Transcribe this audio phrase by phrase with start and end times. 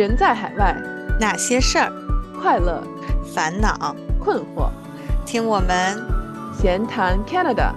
[0.00, 0.74] 人在海外，
[1.20, 1.92] 那些事儿、
[2.40, 2.82] 快乐、
[3.34, 4.70] 烦恼、困惑，
[5.26, 6.02] 听我们。
[6.58, 7.74] 闲谈 Canada。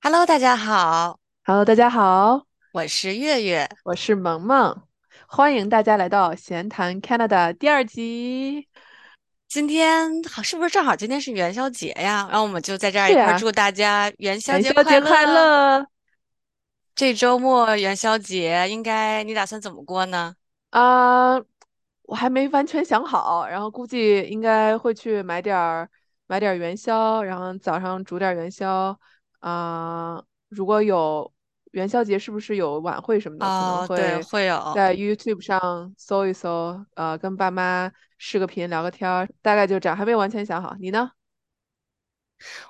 [0.00, 3.68] Hello，大家好，Hello，大家好，我是月月。
[3.84, 4.74] 我是萌萌，
[5.26, 8.66] 欢迎大家来到闲谈 Canada 第二集。
[9.46, 12.26] 今天好，是不是正好今天是元宵节呀？
[12.30, 15.86] 然后我们就在这儿一块儿祝大家元宵节快乐
[17.00, 20.36] 这周末元宵节，应该你打算怎么过呢？
[20.68, 21.34] 啊！
[22.02, 25.88] 我还没完全想好，然后估计应该会去买点儿
[26.26, 28.94] 买点儿元宵，然后早上煮点儿元宵。
[29.38, 31.32] 啊、如果有
[31.70, 33.46] 元宵节，是不是有晚会什么的？
[33.46, 34.72] 可能哦，对，会会有。
[34.74, 40.76] 在 YouTube 上搜一搜，呃，跟爸妈视个频聊个天儿，大概就这样，还没有完全想好。
[40.78, 41.12] 你呢？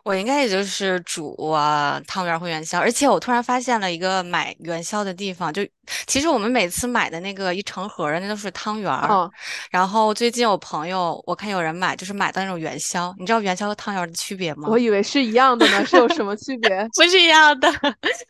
[0.03, 5.67] 我应该也就是煮啊汤圆儿或元宵，而且我突然发现了一个买元宵的地方，就
[6.07, 9.31] 其实我们每次买的那个一成盒儿的那都是汤圆儿，哦，
[9.71, 14.69] 然后最近有朋友我看有人买，就是买的那种元宵，你知道元宵和汤圆儿的区别吗？
[14.69, 16.71] 我以为是一样的呢，是有什么区别？
[16.97, 17.71] 不是一样的，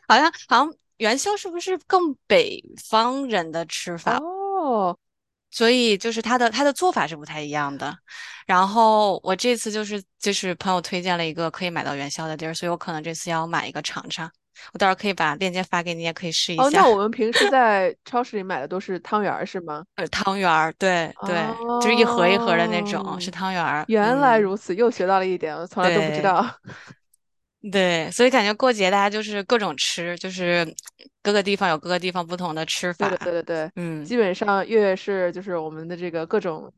[0.08, 4.18] 好像好像元宵是不是更北方人的吃法？
[4.18, 4.96] 哦，
[5.50, 7.96] 所以就是他的他的做法是不太一样的。
[8.46, 14.30] 然后我这次就是就是朋友推荐了一个可以买到元宵的地儿，所以我可能这次要买一个尝尝。
[14.74, 16.82] 我到时候可以把链接发给你，也可以试一下哦，下。
[16.82, 19.82] 那我们平时在超市里买的都是汤圆儿是吗？
[19.96, 21.34] 呃，汤圆儿，对对，
[21.80, 23.84] 就是一盒一盒的那种，是哦汤圆儿。
[23.88, 26.44] 原来嗯如此，又学到了一点，我从来都不知道。
[27.70, 30.66] 对，所以感觉过节大家就是各种吃，就是
[31.22, 33.08] 各个地方有各个地方不同的吃法。
[33.10, 36.72] 对对对，嗯，基本上月月是就是我们的这个各种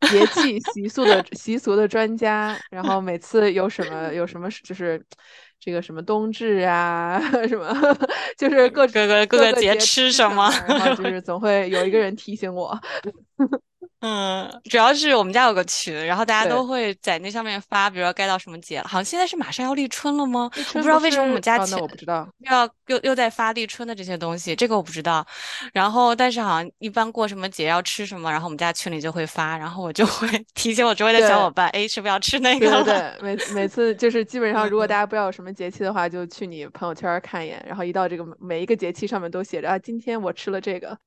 [0.10, 5.04] 节气习俗的习俗的专家，然后每次有什么有什么就是
[5.60, 7.70] 这个什么冬至啊 什么，
[8.38, 12.76] 就是各各个各各个节吃吃什什么然后就 是总会有一个人提醒我。
[14.04, 20.50] 嗯，主要是我们家有个群，然后大家对都会在那上面发，比如说该到什么节了，好像现在是马上要立春了吗？
[20.74, 22.28] 我不知道为什么我们家群那我不知道。
[22.40, 25.24] 又要又又在发立春的这些东西，这个我不知道。
[25.72, 40.98] 然后，但是好像一般过什么节要吃什么，然后我们家群里就会发，然后我就会 提醒我周围的小对伙伴，哎，是不是要吃那对个对每每次就是基本上， 如果嗯大家不知道有什么节气的话，就去你朋友圈看一眼，然后一到这个每一个节气上面都写着啊，今天我吃了这个。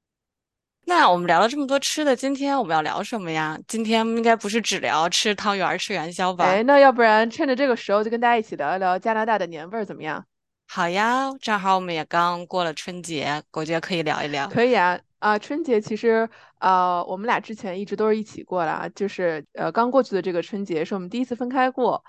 [0.88, 3.57] 那我们聊了这么多吃的，今天我们要聊什么呀？
[3.68, 6.46] 今天应该不是只聊吃汤圆儿、吃元宵吧？
[6.46, 10.23] 哎，那要不然趁着这个时候，就跟大家一起聊一聊加拿大的年味儿怎么样？
[10.68, 14.47] 好呀，正好我们也刚过了春节，我觉得可以聊一聊。
[14.47, 16.29] 可以啊，啊，春节其实
[16.59, 22.03] 呃，我们俩之前一直都是一起过的啊，就是呃刚过去的这个春节是我们第一次分开过，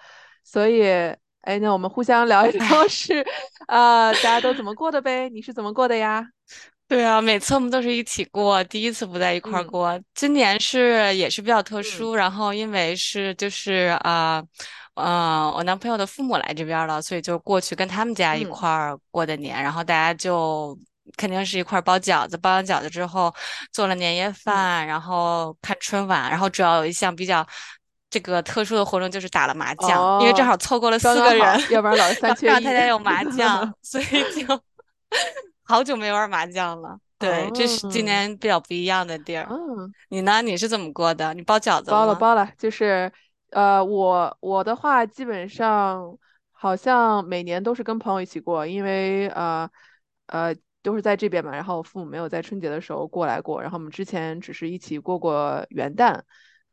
[0.45, 0.85] 所以
[1.41, 3.25] 哎，那我们互相聊一聊 是
[3.69, 5.31] 呃大家都怎么过的呗？
[5.31, 6.29] 你是怎么过的呀？
[6.89, 10.01] 对啊，每次我们都是一起过，第一次不在一块儿嗯过。
[10.15, 14.43] 今年是也是比较特嗯殊，然后因为是就是啊，
[14.95, 20.79] 呃，我男朋友的父母来这边儿了，所以就过去跟他们家一嗯块儿过的年，然后大家就
[21.17, 23.35] 肯定是一块儿包饺子，包完饺子之后
[23.73, 27.47] 做了年夜饭，然后看春晚，然后主要有一项比较。
[28.09, 34.63] 这个特殊的活动就是打了麻将，因为正哦好凑够了四个人，要不然老是三缺一让大家有麻将， 所以就
[35.67, 36.99] 好久没玩麻将了。
[37.19, 39.49] 对，这是今哦年比较不一样的地儿。
[39.51, 40.43] 嗯，你呢？
[40.43, 41.33] 你是怎么过的？
[41.33, 41.97] 你包饺子吗？
[41.97, 43.11] 包了包了，就是
[43.53, 46.15] 呃，我我的话基本上
[46.53, 49.67] 好像每年都是跟朋友一起过，因为呃
[50.27, 56.21] 呃都是在这边嘛，然后我父母没有在春节的时候过来过，然后我们之前只是一起过过元旦，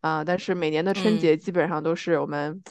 [0.01, 2.61] 啊、但是每年的春嗯节基本上都是我们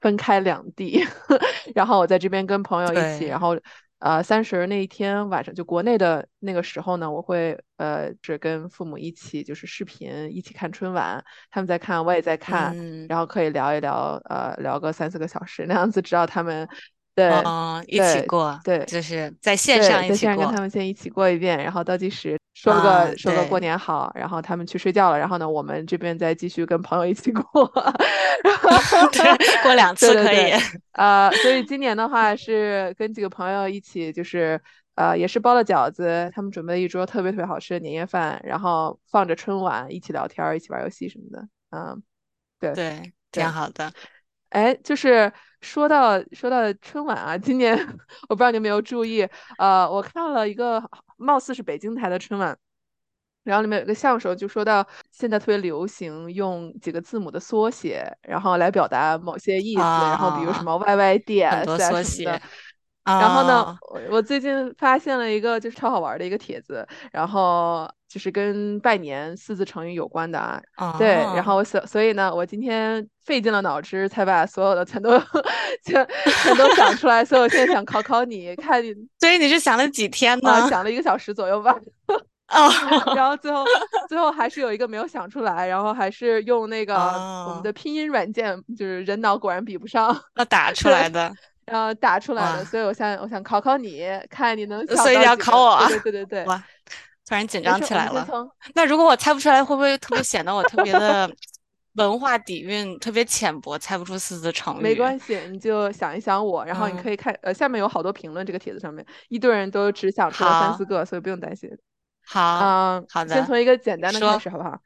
[0.00, 1.04] 分开两地，
[1.76, 3.58] 然后我在这边跟朋友一起，然后。
[4.00, 16.66] 呃，三十那一天晚上，就国内的那个时候呢，我会呃是跟父母一起就是视频，一起看春晚，他们在看，我也在看，嗯，然后可以聊一聊，呃，聊个三四个小时那样子，直到他们
[17.28, 20.54] 对嗯，一起过，对就是在线，上一起在线上跟。
[20.54, 27.70] 他们先一起过一遍，然后倒计时说个、啊说个过年好，然后他们去睡觉了，然后呢，我们这边再继续跟朋友一起过，
[28.44, 30.60] 然后 对，过两次可以对对对。
[30.92, 34.60] 呃，所以今年的话是跟几个朋友一起，就是
[34.94, 42.02] 呃也是包了饺子，他们准备了一桌特别特别好吃的年夜饭，然后放着春晚，一起聊天儿，一起玩游戏什么的，嗯，
[42.58, 43.92] 对对，对挺好的。
[44.50, 47.76] 哎，就是说到说到春晚啊，今年
[48.28, 49.26] 我不知道你有没有注意，
[49.58, 50.82] 呃，我看了一个
[51.16, 52.56] 貌似是北京台的春晚，
[53.44, 62.42] 然后里面有个相声就说到现在特别流行用几个字母的缩写，然后来表达某些意思，然后比如什啊，么 YY 很多 DS 啊什么的缩写。
[63.04, 70.60] 然后呢，啊我我最近发现了一个就是超好玩的一个帖子，然后就是跟拜年四字成语有关的啊。
[70.98, 71.42] 对，然啊！
[71.42, 75.18] 后所所以呢，我今天费尽了脑汁才把所有的全都
[75.84, 76.06] 全
[76.42, 80.68] 全都想出来，所以我现在想考考你，看你所以你是想了几天啊，呢？
[80.68, 81.74] 想了一个小时左右吧。
[82.50, 82.68] 哦
[83.14, 83.64] 然后最后
[84.08, 91.32] 最后还是有一个没有想出来，然后还是用那个我们哦，的拼音软件，就是人脑果然比不上，那 打出来，的
[91.66, 95.36] 然后打出来的，所以我想我想考考你，看你能想所以你要。
[95.36, 95.88] 考我啊！
[96.02, 96.62] 对对对哇，
[97.26, 98.26] 突然紧张起来了。
[98.74, 101.30] 那如果我猜不出来，会不会特别显得我特别的
[101.94, 104.82] 文化底蕴特别浅薄，猜不出四字成语？
[104.82, 111.70] 没关系，你就想一想我，然后你嗯，可以看，呃，下面有好多评论，这个帖子上面一堆人都只想出了三四，个，所以不用担心。
[112.26, 114.38] 好，嗯，好的，先从一个简单的开。
[114.38, 114.78] 始，好不好？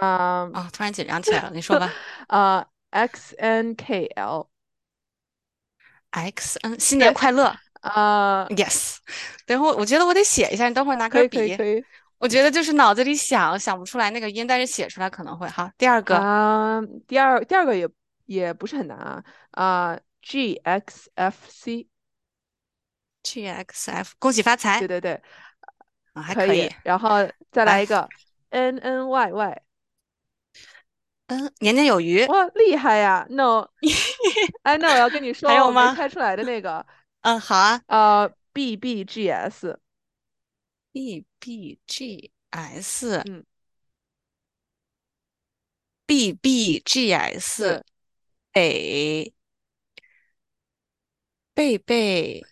[0.00, 1.92] 嗯，哦，突然紧张起来了，你说吧。
[2.28, 4.10] 呃，X N K
[6.10, 8.96] L，X N，新年，快乐呃，，Yes。
[9.46, 11.56] 等会儿我觉得我得写一下，你等会儿拿根笔。
[12.18, 15.70] 我觉得就是脑子里想想不出来那个音，但是写出来可能会好。
[15.78, 17.88] 第二个啊、第二第二个也
[18.26, 19.22] 也不是很难啊，
[19.52, 21.86] 啊、G X F C，G
[23.46, 25.22] X F，恭喜发财对对对，
[26.14, 26.68] 啊，还可以。
[26.82, 27.18] 然后
[27.52, 28.08] 再来来，一个
[28.50, 29.62] N N Y Y，
[31.28, 32.24] 嗯，年年有余。
[32.26, 33.68] 哇，厉害呀！No，
[34.64, 35.94] 哎，那我要跟你说还有吗？
[35.94, 36.84] 猜出来的那个，
[37.22, 37.82] 嗯，好啊。
[37.86, 43.44] 呃，B B G S，B B G S 嗯
[46.06, 47.62] ，B B G S
[48.52, 49.32] 对，
[51.54, 52.46] 北贝贝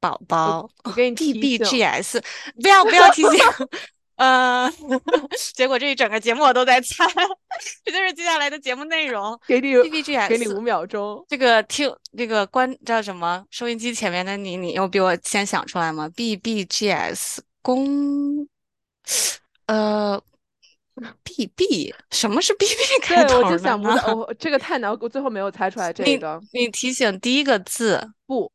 [0.00, 2.22] 宝宝我给你，B 提 B 醒，G S，
[2.60, 3.30] 不要不要提醒。
[4.16, 4.70] 呃，
[5.54, 7.04] 结果这一整个节目我都在猜，
[7.84, 9.38] 这就是接下来的节目内容。
[9.46, 13.44] 给你 B B G S，给你五秒钟，这个听这个关叫什么？
[13.50, 18.46] 收音机前面的你，你有比我先想出来吗？B B G S 公，
[19.66, 20.22] 呃
[21.24, 23.58] ，B B 什么是 B B 开对，我就？
[23.58, 28.52] 想不到，我这个太难，我最后没有猜出来这个，你提醒第一个字不，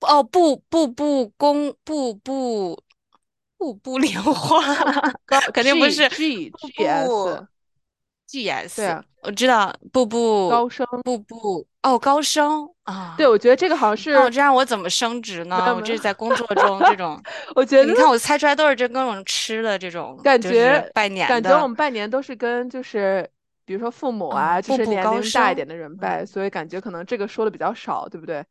[0.00, 2.82] 哦，不不不公步步
[3.58, 4.60] 步步莲花，
[5.24, 6.58] 高肯定不是 G 步
[8.26, 13.30] G 步 S，对我知道步步高升，步步哦，高升啊对，啊。
[13.30, 15.74] 我觉得这个好像是那这样我怎么升职呢？
[15.74, 17.20] 我这是在工作中这种，
[17.56, 23.28] 我觉得你看我猜出来都是这各种吃的这种，感觉拜年感觉我，们拜年都是跟就是
[23.64, 28.44] 比如说父母嗯，啊，就是年龄大一点的人拜，嗯所以感觉可能这个说的比较少，对不对？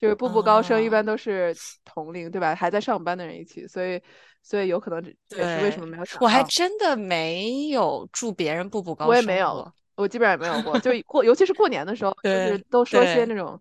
[0.00, 1.54] 就是步步高升一啊，般都是
[1.84, 2.54] 同龄，对吧？
[2.54, 4.02] 还在上班的人一起，所以
[4.44, 6.44] 所以有可能这也是为什么，没有想我还。
[6.44, 13.58] 真的没有祝别人步步高我也没有，我基本上也没有过，就 过，尤其是过年的时候，就是都说些那种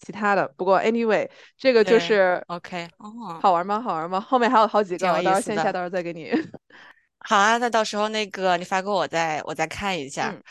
[0.00, 0.46] 其他的。
[0.56, 1.26] 不过 anyway，
[1.56, 3.80] 这个就是，OK，哦，好玩吗？
[3.80, 4.20] 好玩吗？
[4.20, 5.40] 后面还有好几个，我到时候。
[5.40, 6.32] 线下到时候再给你。
[7.20, 10.34] 好啊，那到时候那个你发给我再我再看一下。
[10.34, 10.42] 嗯。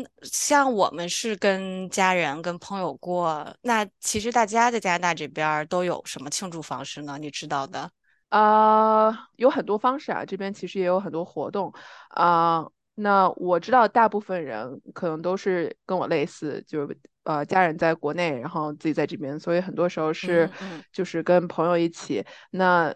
[0.00, 7.16] 嗯，像我们是跟家人、跟朋友过，那其实大家在加拿大这边儿都有什么庆祝方式呢？
[7.18, 7.90] 你知道的？
[8.36, 11.72] 啊、有很多方式啊，这边其实也有很多活动
[12.08, 12.66] 啊、
[12.96, 20.50] 那我知道大部分人可能都是跟我类似，就是呃家人在国内，然后自己在这边，所以很多时候是
[20.92, 22.24] 就是跟朋友一起。
[22.50, 22.92] 那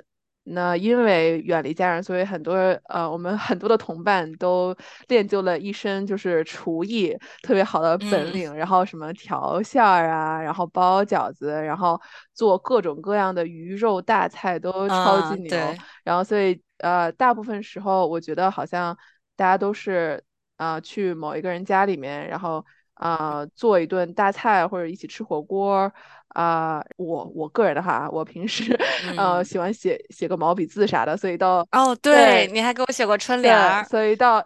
[0.50, 2.55] 那因为远离家人，所以很多
[2.88, 4.75] 呃我们很多的同伴都
[5.09, 12.00] 练就了一身就是厨艺特别好的本嗯领，然后什么调馅儿啊，然后包饺子，然后
[12.35, 15.76] 做各种各样的鱼肉大菜都超级嗯，牛。
[15.76, 18.97] 对，然后所以呃，大部分时候我觉得好像
[19.37, 20.23] 大家都是
[20.57, 22.64] 啊、呃去某一个人家里面，然后
[22.99, 25.90] 啊、呃做一顿大菜或者一起吃火锅
[26.35, 28.73] 啊、我我个人的话，我平时
[29.17, 34.37] 呃嗯，喜欢写写个毛笔字啥的，所以到哦，对，对你还给我写过春联，儿，所以到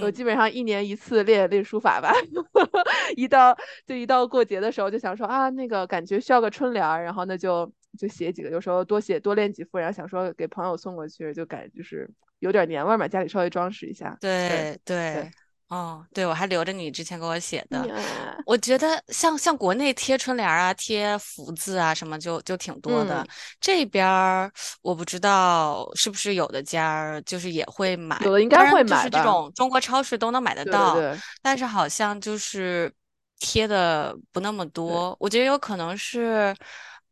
[0.00, 2.14] 我嗯，基本上一年一次练练书法吧，
[3.16, 3.54] 一到
[3.86, 14.16] 就一到过节的时候就想说啊，那个感觉需要个春联儿，然后那就就写几个，有时候多写多练几副，然后想说给朋友送过去，就感觉就是有点年味儿嘛，家里稍微装饰一下。
[14.20, 15.30] 对，对，
[15.72, 17.86] 哦，对，我还留着你之前给我写的。
[17.86, 17.96] 呀，
[18.44, 23.22] 我觉得像像国内贴春联儿啊、贴福字啊什么就就挺多的。
[23.22, 24.52] 嗯，这边儿
[24.82, 29.22] 我不知道是不是有的家儿就是也会买，有的应该会买就是这？
[29.22, 32.92] 种中国超市都能买得到，对对对但是好像就是
[33.38, 35.16] 贴的不那么多。
[35.18, 36.54] 我觉得有可能是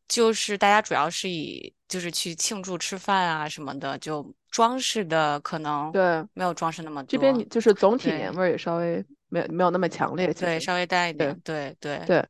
[0.06, 7.44] 就是大家主要是以就是去庆祝吃饭啊什么的，就装饰的可能对，没有装饰那么多这边你。
[7.46, 8.32] 就是总体年。
[8.32, 10.32] 味儿也稍微没有没有那么强烈。
[10.32, 12.00] 对，稍微淡一点，对对。
[12.06, 12.24] 对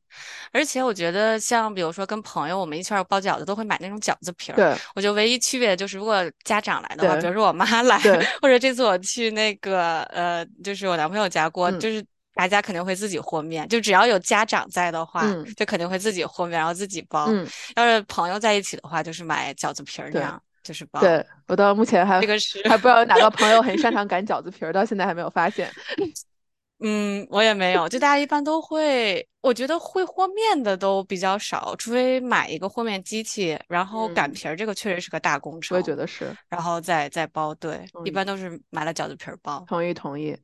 [0.52, 4.56] 而且我觉得，像比如说跟朋友我们一圈儿包饺子，都会买那种饺子皮儿。
[4.56, 7.98] 对我觉得唯一区别就是，如果家长来的话，比如说我妈 来，
[8.42, 12.04] 或者这次我去那个呃，就是我男朋友家过，嗯就是
[12.40, 13.68] 大家肯定会自己和面。
[13.68, 17.26] 就只要有家长在的话，嗯就肯定会自己和面，然后自己包。
[17.28, 21.00] 嗯，要是朋友在一起的话，就是买饺子皮儿那样，就是包。
[21.00, 25.70] 对，我到目前还这个是还不知道有哪个朋友很擅长 擀饺子皮儿，到现在还没有发现。
[26.82, 36.36] 嗯，我也没有，就大家一般都会，我觉得会和面的都比较少，除非买一个和面机器，然后擀嗯，皮儿，这个确实是个大工程我也觉，得是。
[36.48, 38.10] 然后再再包，对，一。
[38.10, 40.36] 般都是买了饺子皮儿包，同意同意。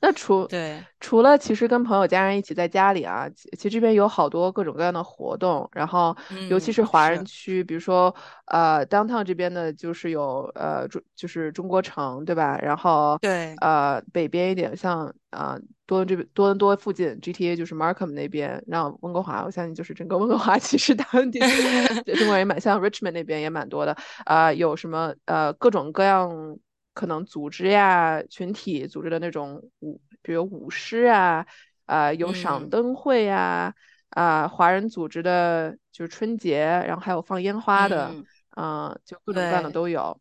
[0.00, 6.16] 那除对，除了其实跟朋友家人一起在家里啊，其其实这边有好多各种各样的活动，然后
[6.48, 8.14] 尤其嗯，是华人是，区，比如说
[8.46, 12.58] 呃 downtown 这边的，就是有呃中就是中国城，对吧？
[12.58, 21.38] 然后对，呃北边一点像啊、多伦这边多伦多附近 GTA 就是 Markham 那边，然后温哥华，我相信就是整个温哥华 其实当地
[22.18, 23.96] 中国人蛮像 Richmond 那边也蛮多的。
[24.24, 26.58] 啊、有什么呃各种各样
[26.92, 31.46] 可能组织呀、群体组织的那种舞，比如舞狮啊，
[31.84, 33.74] 啊、有赏嗯灯会呀，
[34.10, 39.70] 啊、华人组织的就是春节，然后还有放烟花的，嗯，啊、就各种各样的。
[39.70, 40.20] 都有。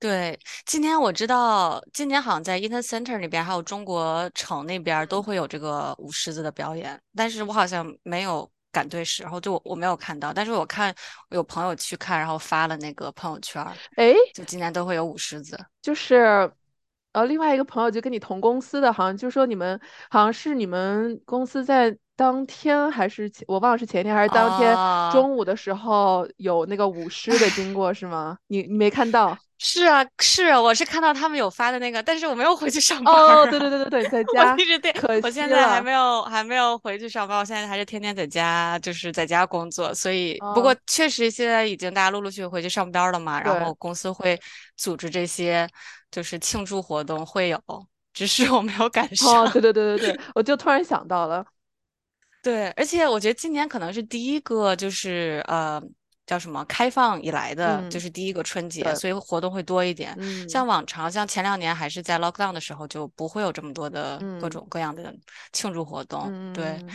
[0.00, 10.94] 对，今年我知道，今年好像在 Eaton Center 那边，还有中国城那边都会有这个舞狮子的表演，但是我好像没有赶对时候，就我我没有看到，但是我看
[11.30, 15.58] 有朋友去看，然后发了那个朋友圈儿，诶，就今年都会有舞狮子。
[15.82, 16.48] 就是
[17.12, 28.36] 呃，另外一个朋友就跟你同公司的，好像就说你们好像是你们公司在当天还是前我忘了是前天还是当天哦，中午的时候有那个舞狮的经过是吗？
[28.48, 29.36] 你你没看到？
[29.60, 33.50] 是啊，是啊，我是看到他们有发的那个，但是我没有回去上班哦，儿啊。
[33.50, 35.48] 对对对对对，在 我家，一直对，可我现。
[35.48, 39.92] 在还没有还没有回去上班，我现在还是天天在家，就是在家工作。
[39.92, 44.38] 所以，不过哦，确实现在已经大家陆陆续续回去上班了嘛，然对，后公司会
[44.76, 45.68] 组织这些
[46.10, 47.60] 就是庆祝活动会有，
[48.12, 49.50] 只是我没有赶哦，上。
[49.52, 51.44] 对对对对对， 我就突然想到了，
[52.42, 55.82] 对，而且我觉得今年可能是第一个，就是呃，
[56.26, 60.14] 叫什么开放以来的，就嗯，是第一个春节，所以活动会多一点。
[60.18, 65.14] 嗯像往常，像前两年还是在 lockdown 的时候，就不会有这么多的各嗯种各样的
[65.52, 66.52] 庆祝活动。
[66.52, 66.88] 对，嗯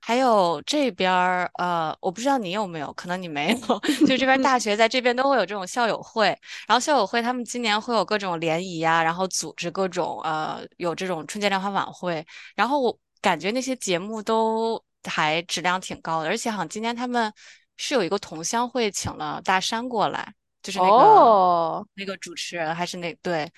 [0.00, 6.26] 还有这边儿，呃，我不知道你有没有，可能你没有， 就这边嗯，大学在这边都会有这种校友会，
[6.66, 12.26] 然后校友会他们今年会有各种联谊啊，然后组织各种呃有这种春节联欢晚会。
[12.56, 17.32] 然后我感觉那些节目都还质量挺高的，而且好像今年他们
[17.76, 23.50] 是有一个同乡会请了大山过来，就是那个哦，那个主持人还是那对，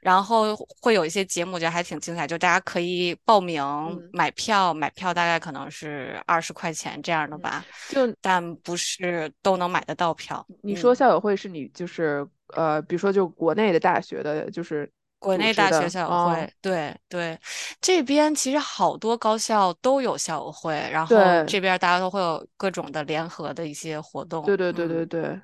[0.00, 4.08] 然后会有一些节目，我觉得还挺精彩，就大家可以报名嗯。
[4.12, 10.96] 买票，买票大概可能是二十块钱这样的嗯，吧，就但不是都能买得到票，你说嗯。
[10.96, 17.38] 校友会是你就是呃，比如说就国内的大学的，就是国内大学校友会，对对，
[17.80, 25.40] 这边其实好多高校都有校友会，然后这边大家都会有各种的联合的一些活动，对对对对嗯，对，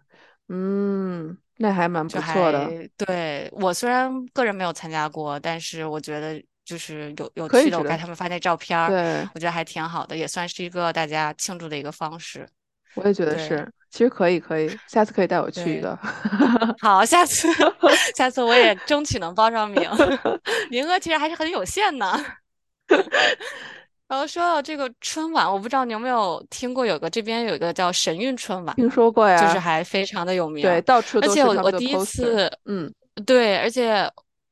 [0.49, 12.47] 嗯，那还蛮不错的，对，我虽然个人没有参加过，但是我觉得就是有有趣的，我看他们发那照片儿，对，我觉得还挺好的，也算是一个大家庆祝的一个方式，
[12.95, 15.81] 我也觉得是，其实可以可以， 下次可以带我去一对。
[15.81, 15.99] 个，
[16.81, 17.49] 好，下次
[18.17, 19.89] 下次我也争取能报上名，
[20.71, 22.25] 名额其实还是很有限呢。
[24.07, 30.49] 然后说到这个春晚，我不知道你有没有听过，有个这边有一个叫神韵春晚，听说过呀就是呀，还非常的有。
[30.49, 32.93] 名对，儿到处而且我我第一次，嗯。
[33.25, 34.11] 对，而且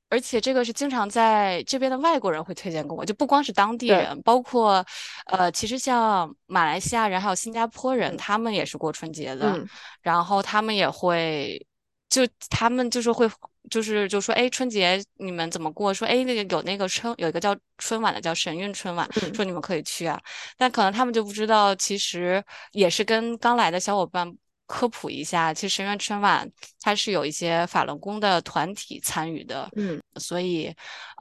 [0.08, 4.84] 而且这个是经常在这边的外国人会推荐给我，就不光是当地对，人，包括
[5.26, 8.16] 呃，其实像马来西亚人还有新加坡人，嗯。
[8.16, 9.68] 他们也是过春节的，嗯。
[10.00, 11.64] 然后他们也会。
[12.12, 13.26] 就他们就是会，
[13.70, 15.94] 就是就说，哎，春节你们怎么过？
[15.94, 20.20] 说，哎，那个有那个春，有一个叫春晚的，叫神韵春晚，嗯说你们可以去啊。
[20.58, 24.30] 但可能他们就不知道，其实也是跟刚来的小伙伴
[24.66, 26.46] 科普一下，其实神韵春晚
[26.82, 30.70] 它是有一些法轮功的团体参与的，嗯所以，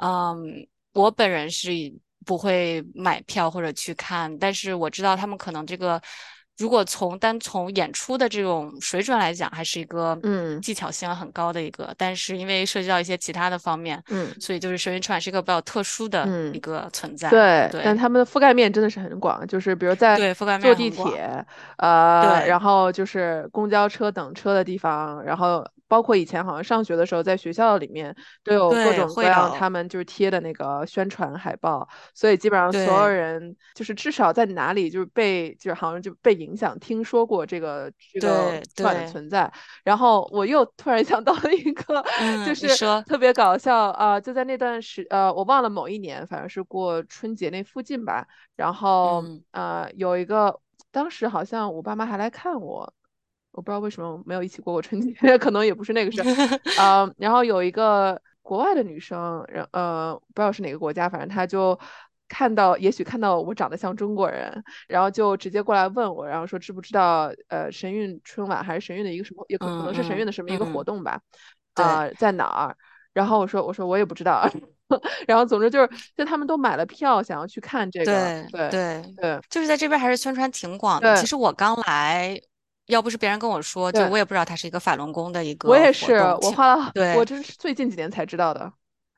[0.01, 1.71] 嗯，我本人是
[2.25, 6.01] 不会买票或者去看，但是我知道他们可能这个。
[6.61, 16.61] 如果从单从演出的这种水准来讲，还是一个嗯技巧性很高的一个，但是因为涉及到一些其他的方面，嗯所以就是神韵春晚是一个比较特殊的一嗯。
[16.61, 17.29] 个存在。
[17.31, 21.11] 对，对但他们的覆盖面真的是很广，就是比如在对，覆盖坐地面很广。
[21.11, 21.45] 铁，
[21.77, 39.51] 呃，然，后就是公交车等车的地方，然后包括以前好像上学的时候，在学校里面都有各，种各样他们就是贴的那个宣传海报，所以基本上所有人就是至少在哪里就是被就是好像就被影响，听说过这个这个对春晚的，存在。
[39.83, 42.01] 然后我又突然想到了一个，
[42.45, 48.25] 就是说，特别搞笑啊、就在那段时呃，我忘了某一年，反正是过春节那附近吧。
[48.55, 49.43] 然后嗯。
[49.51, 50.57] 呃，有一个
[50.89, 52.93] 当时好像我爸妈还来看我，
[53.51, 56.25] 我不知道为什么没有一起过过春节， 可能也不是那个事儿。
[56.79, 61.77] 呃，然后有一个国外的女生，然呃不知道是哪个国家，反正她就。
[62.33, 71.19] 看到，也许看到我长得像中国人，然后就直接过来问我，然后说知不知道呃神韵春晚还是神韵的一个什么，也可可能是神韵的什么一个活嗯，动吧，
[71.75, 72.77] 对啊、在哪儿？
[73.11, 74.47] 然后我说我说我也不知道，
[75.27, 81.13] 然后总之就是就他们都买了票想要去看这个，对对对，对就是在这边还是宣传挺广的。
[81.17, 82.39] 其实我刚来，
[82.87, 88.71] 要不是别人跟我说，就，我也不知道它是一个法轮功的一个我也是，我花了对我对，这是最近几年才知道的，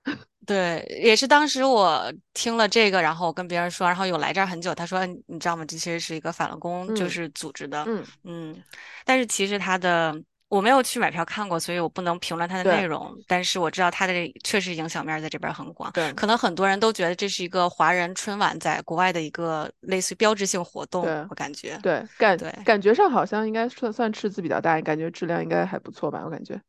[0.46, 5.64] 对，也是当时我听了这个，然后我跟别人说，然后有来这儿很久，他说嗯你知道吗？
[5.66, 8.64] 这其实是一个法轮功就嗯是组织的，嗯，嗯，
[9.06, 10.14] 但是其实它的
[10.54, 16.14] 我没有去买票看过，所以我不能评论它的内容，但是我知道它的确实影响面儿在这边儿很广，对。
[16.14, 22.52] 可能很多人都觉得这是一个华人春晚在国外的一个类似于标志性活动，对我感觉，对，感对。
[22.64, 26.62] 感觉上好像应该算算赤字比较大，感觉质量应该还不错吧，我感觉。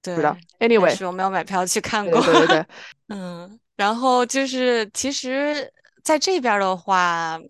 [0.00, 2.20] 对不知道对，，anyway，是我没有买票去看过。
[2.20, 2.66] 对对对对。
[3.08, 5.68] 嗯，然后就是其实
[6.04, 7.40] 在这边儿的话，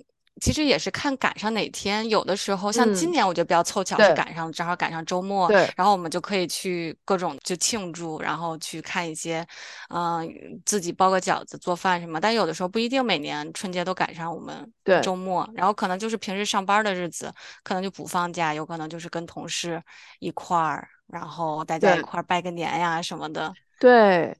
[0.45, 2.07] 其实也是看赶上哪天。
[2.11, 9.43] 有的时候像今嗯年，我觉得比较凑巧是赶上，正好赶上周末，对然后我们就可以去各种就庆祝，然后去看一些，
[9.89, 10.29] 嗯、
[10.67, 12.21] 自己包个饺子、做饭什么。
[12.21, 17.33] 但有的时候不一定每年春节都赶上我们对周末，然后可能就是平时上班的日子，
[17.63, 19.83] 可能就不放假，有可能就是跟同事
[20.19, 23.51] 一块儿，然后大家一块儿拜个年呀什么的。
[23.81, 24.37] 对，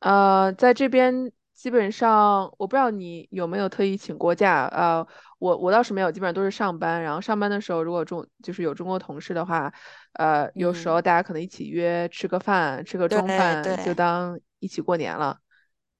[0.00, 5.06] 呃，在这边基本上，我不知道你有没有特意请过假，呃，
[5.38, 7.02] 我我倒是没有，基本上都是上班。
[7.02, 9.72] 然后上班的时候，如果中就是有中国同事的话，
[10.14, 11.02] 呃，有时候嗯。
[11.02, 15.38] 大家可能一起约吃个饭，吃个中对饭，就当一起过年了。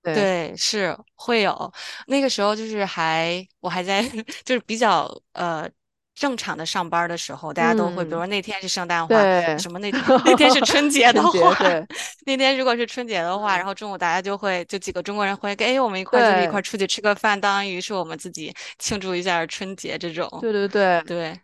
[0.02, 1.72] 对，对，是会有。
[2.06, 4.02] 那个时候就是还我还在
[4.44, 5.68] 就是比较呃
[6.16, 11.86] 正常的上班儿的时候，大家都会，比如嗯，说那天是圣诞话，对，什么那天那天是春节的话，对，
[12.24, 20.26] 那天如果是春节的话，然嗯，后中午大家就会就几个中国人会跟，哎，我们一块儿就是一块，儿出去吃个饭，当于是我们自己庆祝一下春节这种。
[20.40, 21.40] 对对对对，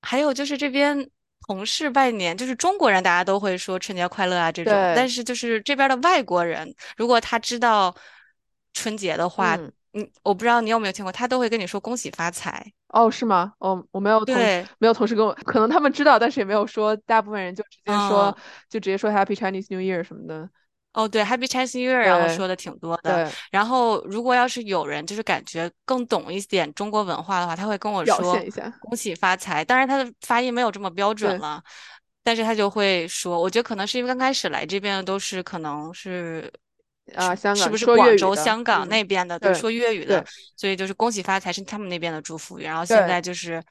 [0.00, 1.06] 还有就是这边
[1.46, 7.94] 同事拜年，就是中国人大家都会说春节快乐啊这种，但，是就是这边的外国人，如果他知道
[8.72, 9.70] 春节的话，嗯。
[9.96, 12.66] 嗯，我不知道你有没有听过，他都会跟你说恭喜发财。
[12.94, 13.52] 哦，是吗？
[13.58, 16.94] 哦，我没有同对，没有同事跟我，可能他们知道，但是也没有说。
[17.04, 18.34] 大部分人就直接说，嗯，
[18.70, 20.48] 就直接说 Happy Chinese New Year 什么的。
[20.92, 23.24] 哦，对，Happy Chinese New Year，然后说的挺多的。
[23.24, 28.72] 对，然后如果要是有人就是感觉更懂一点中国文化的话，他会跟我表说现一下。
[28.80, 29.64] 恭喜发财。
[29.64, 31.60] 当然他的发音没有这么标准对了，
[32.22, 36.48] 但是他就会说，我觉得可能是因为刚开始来这边的都是可能是。
[37.14, 40.24] 啊，香港是不是广州、香港嗯，那边的，对，对说粤语的，
[40.56, 42.62] 所以就是恭喜发财是他们那边的祝福语。
[42.62, 43.62] 然后现，在就是，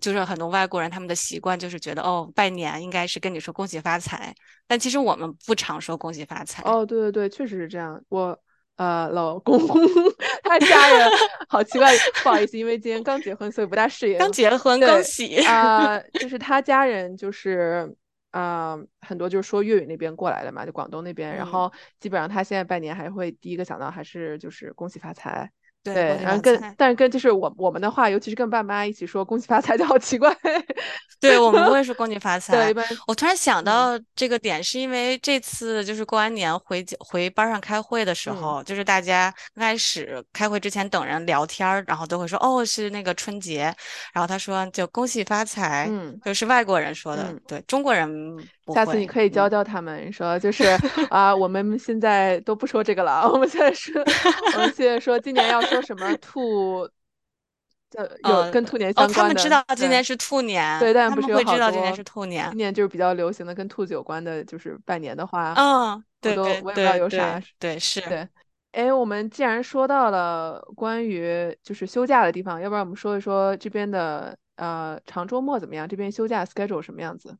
[0.00, 4.34] 就是很多外国人他们的习惯就是觉得哦，拜年应该是跟你说恭喜发财，
[4.66, 6.62] 但其实我们不常说恭喜发财。
[6.64, 8.02] 哦，对对对，确实是这样。
[8.08, 8.36] 我
[8.76, 9.58] 呃，老公
[10.42, 11.10] 他家人
[11.48, 14.32] 好奇怪，不好意思，因为今天刚结婚，所以不大适应刚应。
[14.32, 15.38] 结婚，恭，喜！
[15.44, 17.94] 啊、就是他家人就是
[18.30, 25.50] 啊、很多就是说粤语那边过来的嘛，就广东那边，然嗯，后基本上他现在拜年还会第一个想到还是就是恭喜发财。
[25.82, 26.74] 对，对，然后跟。
[26.76, 30.34] 但是跟就是我我们的话，尤其是跟爸妈一起说恭喜发财，就好奇怪。
[31.20, 32.72] 对，我们不会说恭喜 发财。
[32.72, 43.64] 般我突然想嗯到这个点，是因为这次就是过完年回家回班上开会的时嗯候，就是大家刚开始开会之前等人聊天儿，然后都会说哦是那个春节，
[44.14, 47.40] 然后他说就恭喜发财，嗯就是外国人说的，嗯。
[47.46, 48.08] 对，中国人
[48.59, 49.06] 不下次你。
[49.06, 50.64] 可以教嗯，教他们，说就是
[51.10, 54.00] 啊、我们现在都不说这个了，我们现在说，
[54.54, 56.88] 我们现在说今年要说什么 兔，
[57.96, 62.48] 呃，有呃，跟兔年哦，相关的，他们知道今年是兔，年，对但不是有会知道今年是兔年。
[62.50, 68.00] 今年就是比较流行的跟兔子有关的，就是拜年的话，嗯，对我都我也不知道对有啥，对对，是。
[68.02, 68.28] 对，
[68.72, 75.88] 哎，我们既然说到了关于就是休假的地方，要不然我们说一说这边的呃长周末怎么样？
[75.88, 77.36] 这边休假 schedule 什么样子？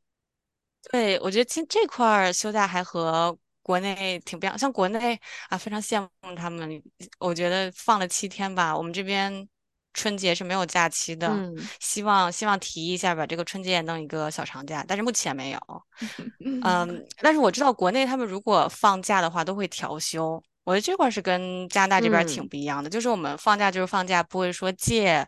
[0.89, 6.81] 对，我觉得今这块儿休假还和国内挺不一样，像国内啊，非常羡慕他们，
[7.19, 9.47] 我觉得放了七天吧，我们这边
[9.93, 11.27] 春节是没有假期的。
[11.27, 15.59] 嗯希望希望提一下，把这个春节也弄一个小长假，但是目前没有。
[16.63, 25.25] 嗯，但是我知道国内他们如果放假的话都会调休，我觉得这块儿是跟加拿大这边儿挺嗯，不一样的，就是我们放假就是放假，不会说借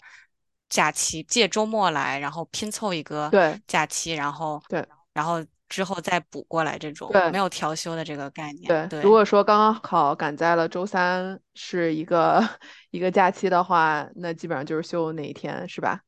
[0.69, 4.83] 假期借周末来，然后拼凑一个对假期，然后对
[5.13, 8.67] 然后之后再补过来，这种对没有调休的这个概念。
[8.67, 12.43] 对，对如，果说刚刚好赶在了周三是一个
[12.91, 16.01] 一个假期的话，那基本上就是休那一天，是吧？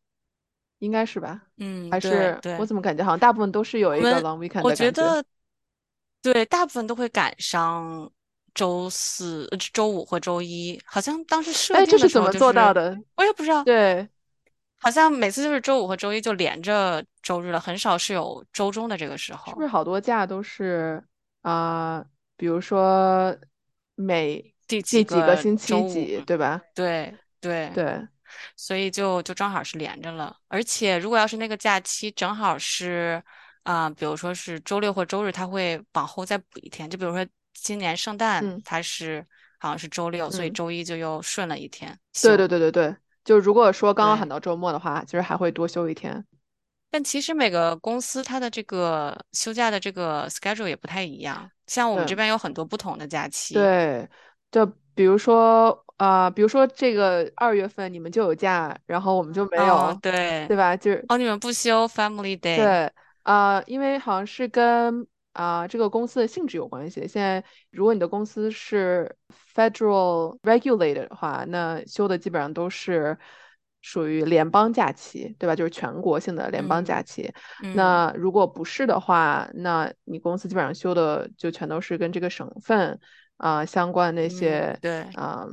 [0.79, 1.41] 应该是吧？
[1.57, 4.91] 嗯，还是我怎么感觉好像大部分都是有一个 long weekend 我的感觉？
[4.91, 5.23] 觉得
[6.21, 8.11] 对，大部分都会赶上
[8.53, 12.97] 周四、呃周五或周一，好像当时设哎，这定的时是怎么做到的？
[13.15, 13.63] 我也不知道。
[13.63, 14.07] 对，
[14.79, 19.51] 好像每次就是周五和周一就连着周日了，很少是有周中的这个时候。
[19.51, 21.03] 是不是好多假都是
[21.41, 22.03] 啊、
[22.37, 23.35] 比如说
[23.95, 25.55] 每第第几个星？
[25.55, 26.61] 期几，对吧？
[26.73, 28.07] 对对，对，
[28.57, 30.35] 所以就就正好是连着了。
[30.47, 33.21] 而且如果要是那个假期正好是
[33.63, 36.87] 啊、比如说是周六或周日，他会往后再补一天。
[36.89, 39.25] 就比如说今年圣诞嗯它是
[39.59, 42.47] 好像是周六，所以嗯，周一就又顺了一天对对。
[42.47, 44.29] 对对对，就如果说刚刚喊。
[44.29, 46.25] 到周末的话，其实还会多休一天。
[46.89, 52.15] 但其实每个公司它的这个休假的这个 schedule 也不太一样，像我们这。
[52.15, 53.53] 边有很多不同的假期。
[53.53, 54.07] 对，
[54.49, 60.75] 就比如说啊、比如说这个二月份你们就有假，然后我们就没哦，有，对，对吧？
[60.77, 62.57] 就是哦，你们不休 Family Day。
[62.57, 62.91] 对
[63.23, 65.05] 啊、因为好像是跟
[65.35, 67.05] 啊、这个公司的性质有关系。
[67.07, 69.13] 现在如果你的公司是
[69.53, 73.17] federal regulated 的话，那休的基本上都是
[73.81, 75.53] 属于联邦假期，对吧？
[75.53, 77.33] 就是全国性的联邦假嗯期。
[77.63, 82.97] 嗯那如果不是的话，那你公司基本上休的就全都是跟这个省份
[83.35, 85.45] 啊、相关那嗯，些对，啊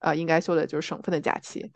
[0.00, 1.70] 啊、应该休的就是省份的假期。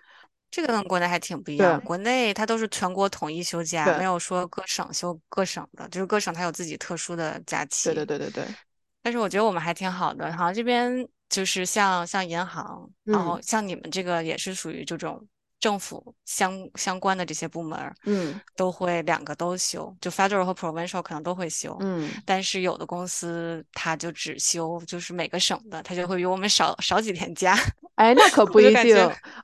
[0.55, 1.81] 这个跟国内还挺不一样。
[1.83, 8.07] 国内它都是全国统一休假，没有说各省休各省的，就是各省它有自己特殊的假期对对。
[8.07, 8.47] 对对对，
[9.03, 15.27] 但是我觉得我们还挺好的，好像这边就是像像银行，然后嗯像你们这个也是属于这种
[15.61, 22.11] 政府相相关的这些部门儿，嗯都会两个都休，就 federal 和 provincial 可能都会休，嗯。
[22.27, 27.57] 但是有的公司它就只休，就是每个省的，它就会比我们少少几天假，
[27.95, 28.95] 哎，那可 不一定，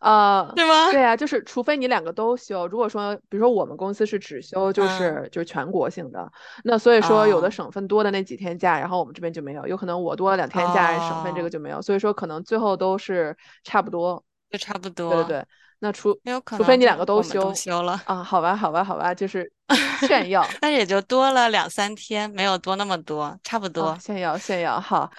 [0.01, 0.90] 啊，对吗？
[0.90, 2.66] 对啊，就是除非你两个都休。
[2.68, 6.31] 如果说，比如说我们公司是只休，就嗯，是就是全国性的，
[6.64, 14.23] 那所以说有的哦省份多的那几天假，然后我们这边就没有，有可能我多了两天假，省份这个哦，就没有，所以说可能最后都是差不多。
[14.51, 15.46] 就差不多对对多，对，
[15.83, 19.51] 那除也有可除非你两个都休都都休休了，啊，好吧好吧好吧，就是
[20.07, 23.99] 炫耀但也就多了两三天，没有多那么多，差不啊，多。
[23.99, 25.11] 炫耀炫耀，好。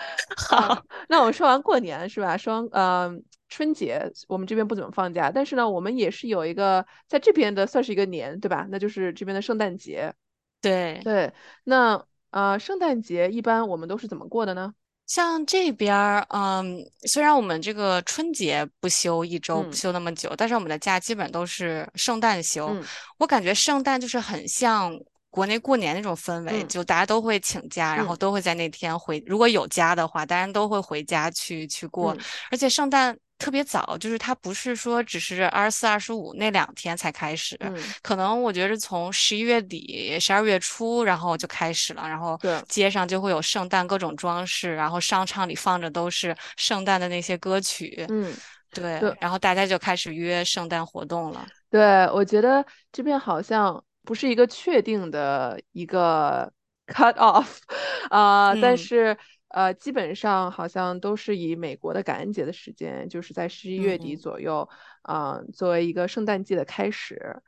[0.52, 2.38] 啊，好，那我们说完过年是吧？
[2.38, 3.12] 说完呃
[3.50, 8.67] 春节，我们这边不怎么放假，但是呢，我们也是有一个在这边的算是一个年，对吧？
[8.69, 10.13] 那就是这边的圣诞节。
[10.62, 11.02] 对。
[11.04, 14.74] 对，那呃圣诞节一般我们都是怎么过的呢？
[15.12, 19.74] 像这边儿，嗯，虽然我们这个春节不休一周，不嗯。
[19.74, 22.67] 休那么久，但是我们的假基本都是圣诞休。
[22.67, 22.82] 嗯。
[23.17, 24.97] 我感觉圣诞就是很像
[25.30, 26.67] 国内过年那种氛围，嗯。
[26.69, 28.17] 就大家都会请假，然后嗯。
[28.19, 32.15] 都会在那天回，如果有家的话，大家都会回家去去过。
[32.15, 32.19] 嗯。
[32.50, 48.32] 而且圣诞特别早，就是它不是说只是二十四、二十五那两天才开始，嗯，可能我觉得从十一月底、十二月初，然后就开始了，然后对，街上就会有圣诞各种装饰，然后商场里放着都是圣诞的那些歌曲，嗯。
[48.73, 51.45] 对，对然后大家就开始约圣诞活动了。
[51.69, 56.49] 对，我觉得这边好像不是一个确定的一个
[56.88, 57.58] cut off，
[58.10, 58.77] 啊、但嗯。
[58.77, 59.17] 是
[59.53, 64.67] 呃，基本上好像都是以美国的感恩节的时间，就是在十一月底嗯左右，
[65.03, 67.41] 啊、作为一个圣诞季的开始。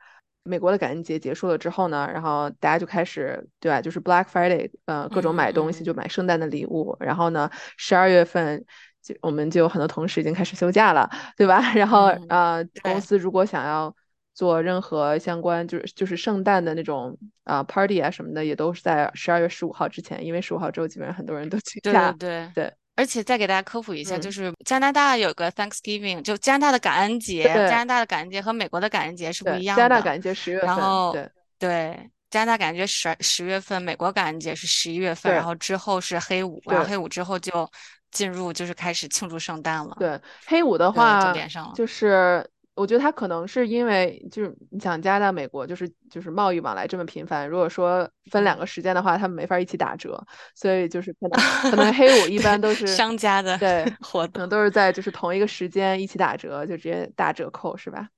[0.46, 3.80] 美国的感恩节结束了之后呢，然后大家就开始，对吧？
[3.80, 6.94] 就是 Black Friday，呃，各种嗯买东西，嗯就买圣诞的礼物。
[7.00, 8.62] 然后呢，十二月份
[9.02, 11.62] 就我们就有很多同事已经开始休假了，对吧？
[11.72, 13.94] 然后嗯，呃，公司如果想要
[14.34, 22.12] 做任何相关就是就是圣诞的那种啊、party 啊什么的，也都是在十二月十五号之前，因为十五号之后基本上很多人都请对假。
[22.12, 22.50] 对对。
[22.54, 29.82] 对，而且再给大家科普一下，就嗯，是加拿大有个 Thanksgiving，就加拿大的感恩节，加拿大的感恩节和美国的感恩节是不，一样的。
[29.82, 37.68] 加拿大感恩节十月份，然后对对，加拿大感恩节十十月份，美国感恩节是十一月份，然后之后是黑五，然后黑五之后就
[38.10, 39.96] 进入就是开始庆祝圣诞了。
[39.98, 41.72] 对，黑五的话，就话，连上了。
[41.74, 50.20] 就是我觉得他可能是因为就是你想加拿大、美国就是就是贸易往来这么频繁，如果说分两个嗯，时间的话，他们没法一起打折，
[50.54, 54.32] 所以就是可能可能黑五一般都， 是商家的对， 活动。
[54.32, 58.08] 可能都是在就是同一个时间一起打折，就直接打折扣是吧？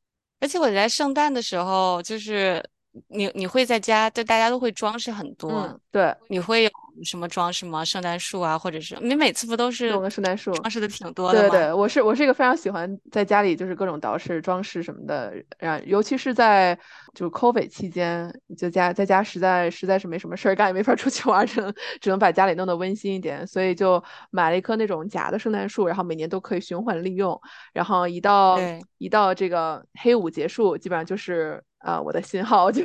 [0.40, 2.62] 而且我在圣诞的时候，就是
[3.08, 6.70] 你你会在家，就大家都会装饰很多，嗯，对，你会有
[7.04, 7.84] 什么装饰吗？
[7.84, 10.52] 圣诞树啊，或者是你每次不都是弄个圣诞树。
[10.52, 11.48] 装饰的挺多的吗？
[11.48, 16.78] 对对对，我是我是一个非常喜欢在家里就是各种捯饬装饰什么的，然尤其是在
[17.14, 27.40] 就 COVID 期间，就家在家实在实在是没什么事儿干，也没法出去玩儿，只能只能把家里弄得温馨一点，所以就买了一棵那种假的圣诞树，然后每年都可以循环利用，
[27.72, 28.58] 然后一到，
[28.98, 32.82] 一到这个黑五结束，基本上就是啊、呃我的信号，就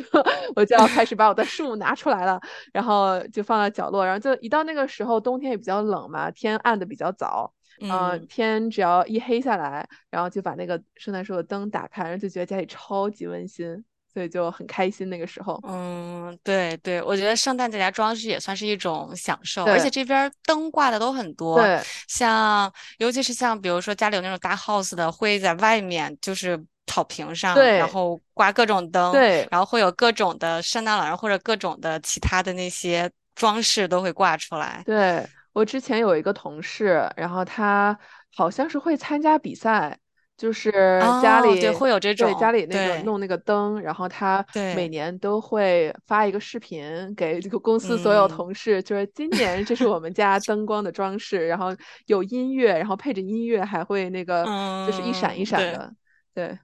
[0.56, 2.40] 我就要开始把我的树拿出来了，
[2.72, 7.52] 然后就放在角落，然后就一到那个时候，冬天也比较冷嘛，天暗的比较早。
[7.80, 8.28] 呃，嗯。
[8.28, 13.84] 天只要一黑下来，然后就把那个圣诞树的灯打开，然后就觉得家里超级温馨，
[14.14, 15.60] 所以就很开心那个时候。
[15.68, 34.84] 嗯，对对，我觉得圣诞在家装饰也算是一种享受，而且这边儿灯挂的都很多，对像尤其是像比如说家里有那种大 house 的，会在外面就是草坪上，然后挂各种灯，对然后会有各种的圣诞老人或者各种的其他的那些装饰都会挂出来。
[34.86, 37.98] 对，我之前有一个同事，然后他
[38.36, 39.98] 好像是会参加比赛，
[40.36, 40.72] 就是
[41.22, 51.68] 家哦，对，里会有这对家，里那个弄那个灯，然后他每，年都会发一个视频给这个公司所有嗯同事，就是今年这是我们家灯光的装饰，然后
[52.08, 54.46] 有音乐，然后配着音乐还会那个
[54.86, 55.46] 就是一闪一。
[55.46, 55.94] 闪的，
[56.34, 56.60] 对，对，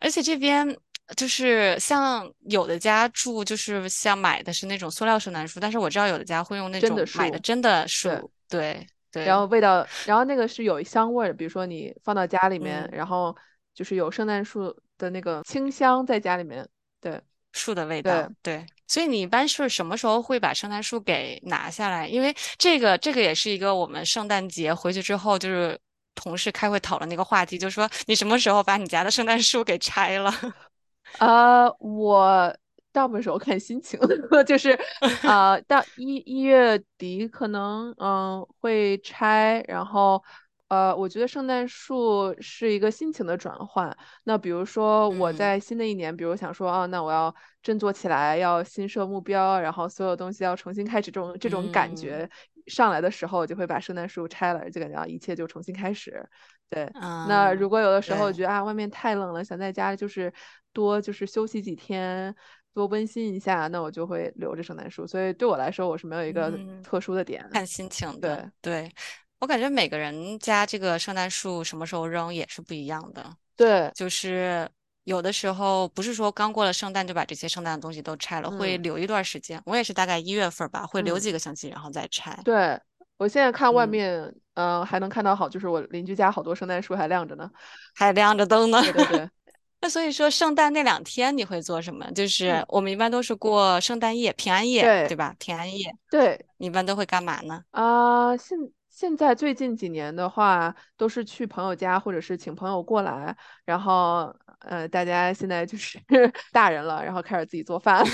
[0.00, 0.76] 而且这边
[1.16, 7.88] 就是像有的家住，就是像买的是那种塑料圣诞树，但是我知道有的家会用那真的种买的树，真的对。
[7.88, 8.86] 树。
[9.12, 13.36] 对然后，味道，然后那个是有香味儿的，比如说你放到家里面，嗯，然后
[13.74, 16.64] 就是有圣诞树的那个清香在家里面。
[17.00, 17.20] 对
[17.52, 18.30] 树的味对，道。
[18.40, 22.06] 对，所以你一般是什么时候会把圣诞树给拿下来？
[22.06, 25.76] 因为这个这个也是一个我们圣诞节回去之后就是
[26.14, 30.32] 同事开会讨论那个话题，就说你什么时候把你家的圣诞树给拆了？
[31.18, 32.56] 呃，我
[32.92, 33.98] 大部分时候看心情，
[34.46, 34.78] 就是
[35.22, 40.22] 呃，到一一月底可能嗯会拆，然后
[40.68, 43.96] 呃，我觉得圣诞树是一个心情的转换。
[44.24, 52.28] 那比如说我嗯在新的一年，比如想说啊，那我要振作起来，要新设目标，然后所有东西要重新开始，这种这种感嗯觉
[52.70, 56.26] 上来的时候，就会把圣诞树拆了，就感觉啊一切就重新开始。
[56.70, 56.90] 对。
[57.22, 60.32] 那如嗯，果有的时候，觉得啊外面太冷了，想在家就是
[60.72, 62.34] 多就是休息几天，
[62.72, 65.06] 多温馨一下，那我就会留着圣诞树。
[65.06, 66.82] 所以对我来说，我是没有一个嗯。
[66.82, 67.44] 特殊的点。
[67.50, 68.92] 看心情的，对对，
[69.40, 74.68] 我感觉每个人家这个圣诞树什么时候扔也是不一样的，对，就是
[75.04, 79.60] 有的时候不是说刚过了圣诞就把这些圣诞的东西都拆了，会嗯留一段时间。
[79.64, 82.38] 我也是大概一月份吧，会留嗯，几个星期然后再拆。
[82.44, 82.78] 对。
[83.18, 87.50] 我现在看外嗯，面，嗯、还能看到好，就是我邻居家好多圣诞树还亮着呢。
[87.94, 88.80] 还亮着灯呢。
[88.80, 89.30] 对对对，
[89.82, 92.10] 那所以说，圣诞那两天你会做什么？
[92.12, 95.34] 就是嗯，我们一般都是过圣诞夜、平安夜，对对吧？
[95.38, 96.42] 平安夜，对。
[96.56, 97.62] 你一般都会干嘛呢？
[97.72, 98.56] 啊，现
[98.88, 103.36] 现在最近几年的话，都是去朋友家，或者是请朋友过来，
[103.66, 105.98] 然后呃，大家现在就是
[106.52, 108.04] 大人了，然后开始自己做饭，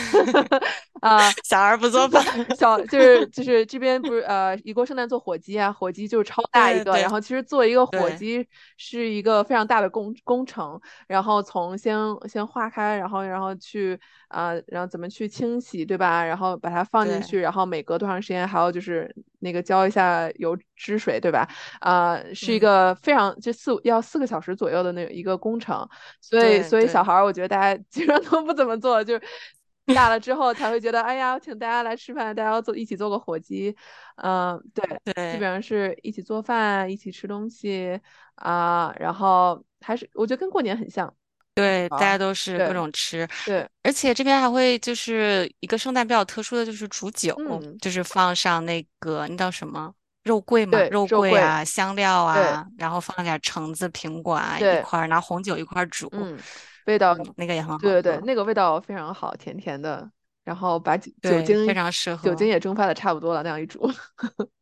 [1.03, 2.23] 啊， 小孩不做饭。
[2.55, 11.97] 小就是就是这边不是呃一过圣诞做火鸡啊，火鸡就是超大一个，然后其实做一个火鸡是一个非常大的工工程，然后从先
[12.29, 16.25] 先化开，然后然后去啊、呃然后怎么去清洗，对吧？
[16.25, 21.49] 然后把它放进，去，然后每隔多长时间还要就是那个浇一下油脂水，对吧？
[21.81, 25.88] 啊、是一嗯，个非常就四要四个小时左右的那一个工程，
[26.20, 29.22] 所以所以小孩儿我觉得大家基本上都不怎么做，就是
[29.94, 33.77] 大了之后才会觉得，哎呀，我请大家来吃饭，大家要做一起做个火鸡，
[34.16, 34.85] 嗯、对，
[35.33, 35.38] 基。
[35.38, 35.62] 本上。
[35.62, 38.01] 是一起做饭，一起吃东西。
[38.37, 41.14] 啊、然后还是我觉得跟过年很像
[41.57, 49.92] 对，大啊，家都是各对种吃，对，而且这边还会就是一个圣诞比较特殊的就是煮酒，嗯，就是放上那个那叫什么
[50.25, 56.37] 肉桂嘛，对，肉肉桂，桂啊、香料对啊，然后放点橙子、苹果啊一对，块儿，拿红酒一块儿煮，嗯，
[56.85, 60.11] 味道，嗯，那个也很对对对，喝，那个味道非常好，甜甜的，
[60.45, 62.47] 然后把酒酒对，非精常适合酒精。
[62.47, 63.90] 也蒸发的差不多了，那样一煮，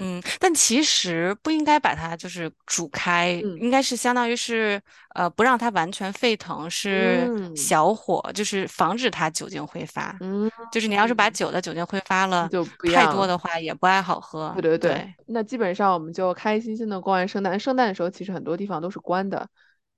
[0.00, 4.80] 嗯，但其实不应该把它就是煮开，嗯应该是相当于是
[5.14, 10.16] 呃不让它完全沸腾，是嗯小火，就是防止它酒精挥发。
[10.20, 12.64] 嗯，就是你要是把酒的酒精挥发了就。
[12.94, 14.52] 太多的话，也不爱好喝。
[14.54, 17.58] 对对对，对那基本上我们就开开心心的过完圣诞。
[17.58, 19.48] 圣诞的时候，其实很多地方都是关的，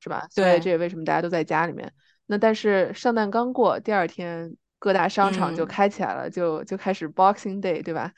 [0.01, 0.27] 是吧？
[0.31, 1.93] 所以这，也为什么大家都在家里面。
[2.27, 8.13] 那但是圣诞刚过，第二天各大商场就嗯，开起来了，就就开始 Boxing Day，对吧？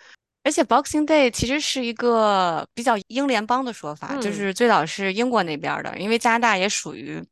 [0.44, 7.22] 而且 Boxing Day 其实是一个比较英联邦的说法，就嗯是最早是英国那边儿的，因为加拿大也属于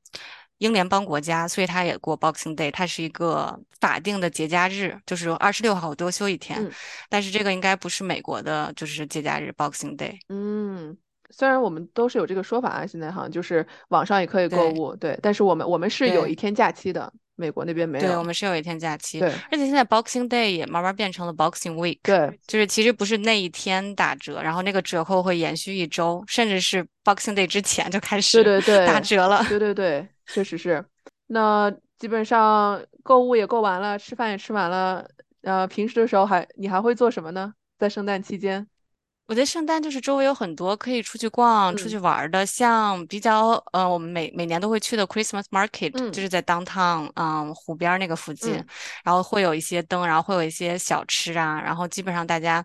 [0.58, 6.62] 英联邦国家，所以它也过 Boxing Day，它是一个法定的节假日，就是二十六号多休一天。
[6.62, 6.70] 嗯
[7.08, 10.18] 但是这个应该不是美国的，就是节假日 Boxing Day。
[10.28, 10.96] 嗯，
[11.30, 18.22] 虽然我们都是有这个说法啊，现在好像就是网上也可以购物，对，但是我们我们是有一天假期的，美国那边没有对，我。
[18.22, 29.44] 们是有一天假期，对而且现在 Boxing Day 也慢慢变成了 Boxing Week，对就是其实不是那一天打折，然后那个折扣会延续一周，甚至是 Boxing Day 之前就开对始对对，打折了。
[29.48, 30.84] 对对对，确实是。
[31.28, 35.08] 那基本上购物也购完了，吃饭也吃完了，
[35.42, 37.54] 呃，平时的时候还你还会做什么呢？
[37.78, 38.66] 在圣诞期间？
[39.26, 41.90] 我觉得圣诞就是周围有很多可以出去逛、出嗯。
[41.90, 46.12] 去玩儿的，像比较呃，我们每每年都会去的 Christmas Market，嗯。
[46.12, 48.66] 就是在 downtown，嗯，湖边儿那个附近，嗯。
[49.04, 52.64] 然后会有一些灯，然后会有一些小吃啊，然后基本上大家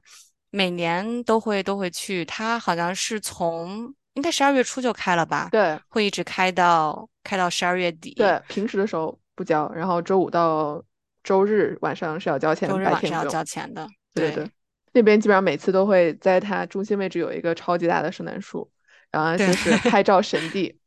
[0.51, 5.79] 每年都会都会去，它好像是从应该十二月初就开了吧，对。
[5.87, 10.83] 会一直开到开到十二月底，对，平时的时候不交，然后周五到
[11.23, 13.13] 周日晚上是要交钱，周日白天不用。
[13.13, 13.43] 晚上要交。
[13.43, 14.51] 钱的，对对对，
[14.93, 18.69] 那边基本上每次都会在它中心位置有一个超级大的圣诞树，
[19.11, 20.77] 然后就是 拍照神地。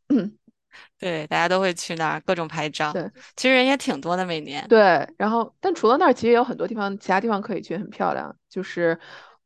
[0.99, 8.35] 对，大家都会去那儿各种拍照，对其实人也挺多的每年，对，然后但除了那儿，其实也有很多地方，其他地方可以去，很漂亮。
[8.51, 8.99] 就是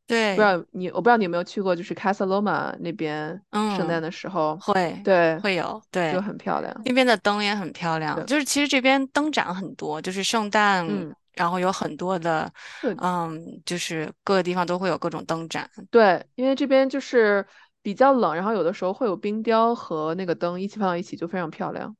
[0.06, 3.28] 对不知，道你，我不知道你有没有去过，就是 Casa Loma 那边
[3.76, 4.02] 圣诞嗯。
[4.02, 6.74] 的时候，会对，会有，对就，很漂亮。
[6.84, 8.24] 那边的灯也很漂亮。
[8.24, 12.52] 就是其实这边灯展很多，就是圣诞，嗯，然后有很多的，
[13.00, 15.70] 嗯，就是各个地方都会有各种灯展。
[15.88, 17.46] 对，因为这边就是
[17.80, 21.94] 比较冷，然后有的时候会有冰雕和那个灯一起放到一起，就非常漂亮。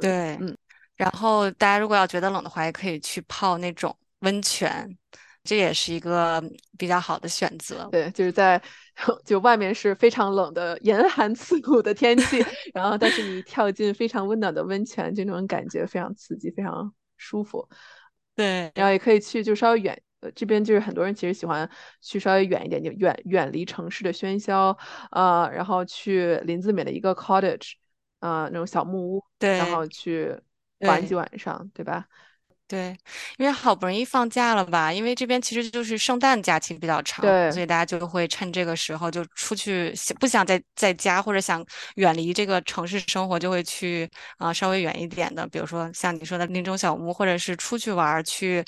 [0.00, 0.54] 对，嗯，
[0.96, 4.86] 然后大家如果要觉得冷的话，也可以去泡那种温泉，
[5.42, 6.40] 这也是一个
[6.76, 7.88] 比较好的选择。
[7.90, 8.62] 对，就是在
[9.24, 17.68] 就外面是非常冷的严寒刺骨的天气， 然后但是你跳进非常温暖的温泉，就那种感觉非常刺激，非常舒服。
[18.34, 21.68] 对，然后也可以去就稍微远，呃，这边就是很多人其实喜欢
[22.00, 24.76] 去稍微远一点，就远远离城市的喧嚣，
[25.10, 27.72] 呃，然后去林子里面的一个 cottage，
[28.20, 30.34] 呃，那种小木屋，对然，后去
[30.80, 31.14] 玩几。
[31.14, 32.06] 晚上，对吧？
[32.72, 32.96] 对，
[33.36, 34.90] 因为好不容易放假了吧？
[34.90, 41.62] 因为这边其实就是圣诞假期比较长，对所以大家就会趁这个时候就出去，想不想在在家或者想
[41.96, 44.08] 远离这个城市生活，就会去
[44.38, 48.64] 啊、稍微远一点的，比如说像你说的林中小屋，或者是出去玩儿去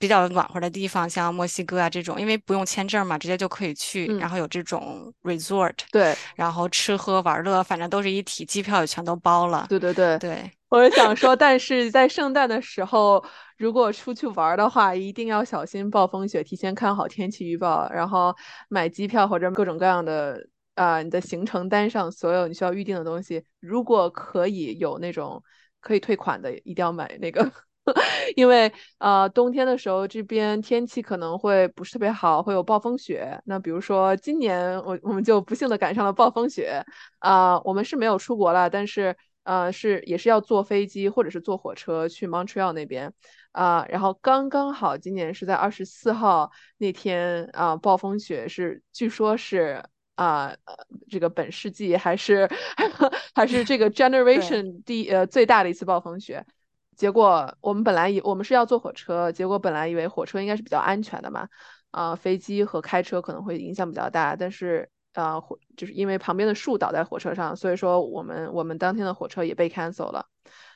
[0.00, 9.66] 比较暖和的地方，像墨西哥啊这种，因为不用签证嘛，直接就可以去，嗯然后有这种 resort，对然后吃喝玩乐，反正都是一体，机票也全都包了。
[9.68, 13.24] 对对对，对我是想说，但是在圣诞的时候，
[13.56, 18.34] 如果出去玩的话，一定要小心暴风雪，提前看好天气预报，然后
[18.68, 25.42] 买机票或者各种各样的啊、你的行程单上所有你需要预定的东西，如果可以有那种
[25.80, 27.50] 可以退款的，一定要买那个。
[28.34, 33.38] 因为呃，冬天的时候这边天气可能会不是特别好，会有暴风雪。
[33.44, 36.82] 那比如说今年我我们就不幸的赶上了暴风雪，
[37.18, 43.12] 啊、我们是没有出国了，但是呃是也是要坐飞机或者是坐火车去 Montreal 那边，
[43.52, 49.82] 啊、然后刚刚好今年是在二十四号那天啊、暴风雪是据说是。
[50.16, 50.76] 啊、呃，
[51.10, 52.48] 这个本世纪还是
[53.34, 56.46] 还是这个 generation 第呃最大的一次暴风雪，
[56.94, 61.48] 结果我们本来以我们是要坐火车，结果本来以为火车应该是比较安全的嘛，
[61.90, 70.26] 啊、飞机和开车可能会影响比较大，但是呃火就是因为旁边的树倒在火车上，所以说我们我们当天的火车也被 cancel 了，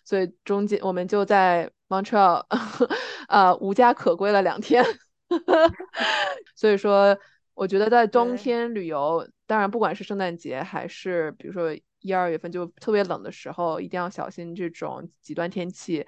[0.05, 2.44] 所以中间我们就在 Montreal
[3.29, 4.85] 呃无家可归了两天，
[6.57, 7.18] 所以说
[7.55, 8.37] 我觉得在冬。
[8.37, 16.07] 天旅游，当然不管是圣诞节还是比如说一二月份就特别冷的时候，一定要小心这种极端天气。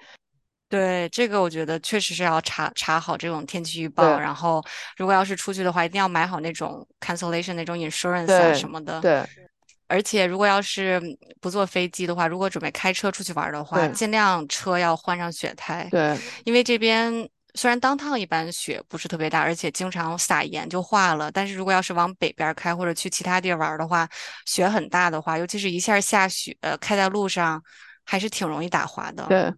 [0.71, 4.63] 对，这个我觉得确实是要查查好这种天气预报，然后
[4.95, 9.01] 如果要是出去的话，一定要买好那种 cancellation 那种 insurance 啊对什么的。
[9.01, 9.23] 对
[9.87, 11.01] 而且如果要是
[11.41, 17.11] 不坐飞机的话，如果准备开车出去玩儿的话，对尽量车要换上雪胎，对因为这边
[17.55, 24.07] 虽然 downtown 一般雪不是特别大，而且经常撒盐就化了，但是如果要是往北边儿开或者去其他地儿玩儿的话，
[24.45, 27.61] 雪很大的话，尤其是一下下雪，开在路上
[28.05, 29.25] 还是挺容易打滑的。
[29.25, 29.53] 对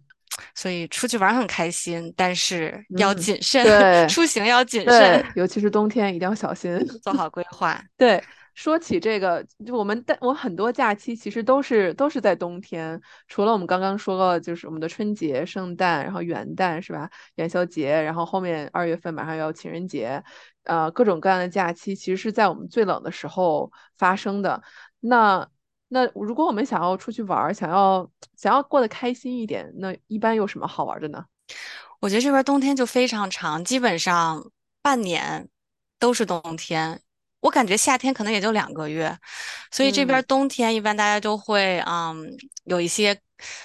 [0.54, 6.78] 所以出去玩儿很开心，但是要嗯谨慎，对出行要谨慎，，尤其是冬天一定要小心。
[7.02, 7.80] 做好规 划。
[7.96, 8.22] 对，
[8.54, 17.10] 说起这个，就我们的我很多假期其实都是都是在冬天，除了我们刚刚说过，就是我们的春节、圣诞，然后元旦是吧？
[17.36, 20.22] 元宵节，然后后面二月份马上要情人节，
[20.64, 24.62] 呃，各种各样的假期其实是在我们最冷的时候发生的。
[25.00, 25.48] 那
[25.88, 31.24] 那如果我们想要出去玩儿，想要想要过得开心一点，那一般有什么好玩的呢？
[32.00, 34.50] 我觉得这边冬天就非常长，基本上
[34.82, 35.48] 半年
[35.98, 37.00] 都是冬天。
[37.40, 39.16] 我感觉夏天可能也就两个月，
[39.70, 42.26] 所以这边嗯冬天一般大家都会嗯
[42.64, 43.18] 有一些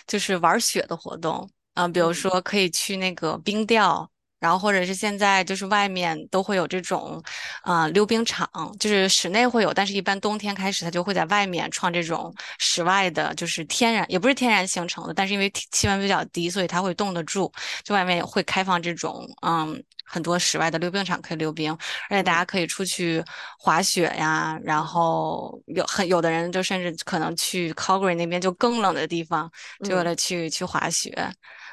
[0.06, 4.10] 就是玩雪的活动，嗯、比如嗯说可以去那个冰钓。
[4.40, 7.22] 然后或者是现在就是外面都会有这种，
[7.62, 17.52] 啊、溜冰场，就是室内会有，但是一般冬天开始它就会在外面创这种室外的，就是天然，也不是天然形成的，但是因为气气温比较低，所以它会冻得住。
[17.84, 21.72] 就外面会开放这种嗯很多室外的溜冰场可以溜冰，
[22.10, 23.24] 而且大嗯家可以出去
[23.60, 29.52] 滑雪呀，然嗯后有很有的人就甚至可能去 Calgary 那边就更冷的地方，
[29.84, 31.12] 就为嗯了去去滑雪，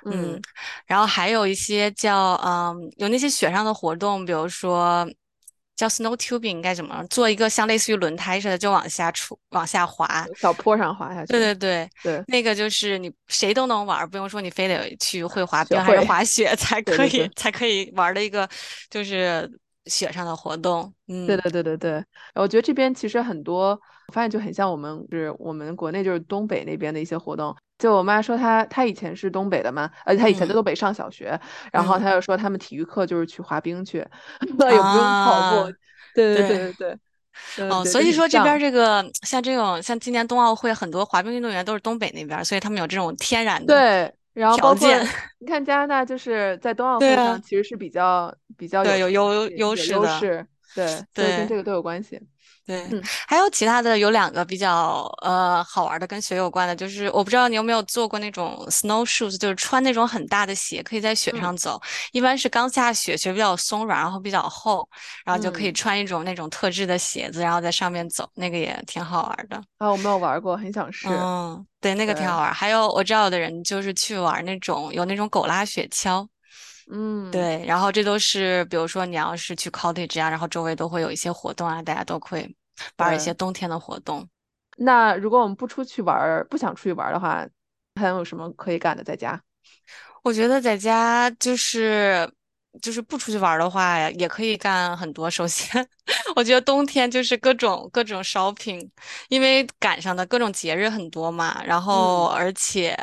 [0.04, 0.42] 嗯，嗯，
[0.86, 5.08] 然后还有一些叫嗯有那些雪上的活动，比如说。
[5.76, 17.30] 叫 snow tubing 应该怎么做一个像类似于轮胎似的，就往下出往下滑，小坡上滑下去，对对，对对，那个就是你谁都能玩儿，不用说你非得去会滑冰还是学会，滑雪 才可以。
[17.36, 18.48] 才可以玩儿的一个
[18.88, 19.46] 就是
[19.84, 20.90] 雪上的活动。
[21.08, 22.04] 嗯对对对对对，
[22.36, 23.78] 我觉得这边其实很多，
[24.08, 27.54] 我发现就很像我们就是我们国内就是东北那边的一些活动。
[27.78, 31.38] 就我妈说她她以前是东北的嘛，而且她以前在嗯东北上小学，
[31.72, 33.98] 然后嗯她就说他们体育课就是去滑冰去，
[34.40, 35.68] 也不用跑步。
[35.68, 35.68] 啊，
[36.14, 36.98] 对对对对
[37.56, 38.58] 对哦，所以说这边儿。
[38.58, 44.88] 这个像这种像今年冬奥会很多滑冰运动员都是东北那边儿，所以他们有这种天然的对，然后包括。
[45.38, 51.46] 你看加拿大，就是在冬奥会上其实是比较比较，有有优优势的，优势，对，跟。
[51.46, 52.18] 这个都有关系。
[52.66, 61.80] 对，嗯还有其他的有两个比较呃好玩的跟雪有关的，就是我不知道你有没有做过那种 snow shoes，就是穿那种很大的鞋，可以在雪嗯上走。
[62.12, 64.88] 一般是刚下雪，雪比较松软，然后比较厚，
[65.24, 69.62] 然后就可以嗯，穿一种那种特制的鞋子，然后在上面走，那个也挺好玩的。
[69.78, 71.06] 啊，我没有玩过，很想试。
[71.08, 72.52] 嗯，对，那个挺好对，玩。
[72.52, 76.26] 还有我知道有的人就是去玩那种有那种狗拉雪橇。
[76.90, 77.30] 嗯。
[77.30, 82.48] 对，然后这都是，比如说你要是去 cottage 啊，然后周围都会有一些活动啊，大家都会
[82.98, 84.26] 玩一些，冬天的活动。
[84.78, 87.46] 那如果我们不出去玩儿，不想出去玩儿的话，
[88.00, 89.40] 还有什么可以干的在家？
[90.22, 92.30] 我觉得在家就是
[92.82, 95.30] 就是不出去玩儿的话呀，也可以干很多。
[95.30, 95.86] 首先，
[96.36, 98.86] 我觉得冬天就是各种各种 shopping，
[99.28, 102.94] 因为赶上的各种节日很多嘛，然后嗯，而且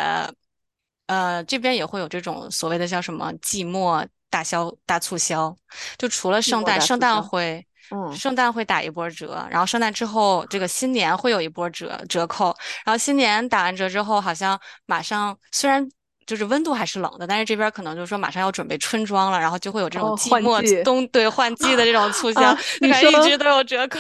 [1.08, 5.56] 呃这边也会有这种所谓的叫什么季末大销大促销，
[5.98, 7.00] 就除了圣诞，圣。
[7.00, 7.66] 诞会。
[7.92, 12.46] 嗯，圣诞会打一波折，然后圣诞之后，这个新年会有一波折折扣，
[12.86, 15.86] 然后新年打完折之后，好像马上虽然
[16.26, 24.00] 就是温度还是冷的，但是这边可能就是说马上要准备春装了，然后就会有这种哦，季末换季冬对换季的这种促销，啊，你看，一直都有折扣。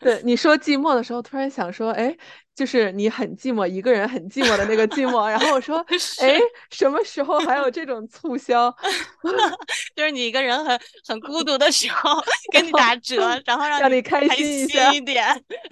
[0.00, 2.16] 对，你说寂寞的时候，突然想说，哎，
[2.54, 5.28] 就是你很寂寞，一个人很寂寞的那个寂寞。
[5.28, 5.84] 然后我说，
[6.22, 6.40] 哎，
[6.70, 8.74] 什么时候还有这种促销？
[9.94, 12.18] 就是你一个人很很孤独的时候，
[12.50, 14.26] 给你打折，然后让你开。
[14.30, 15.26] 心一点。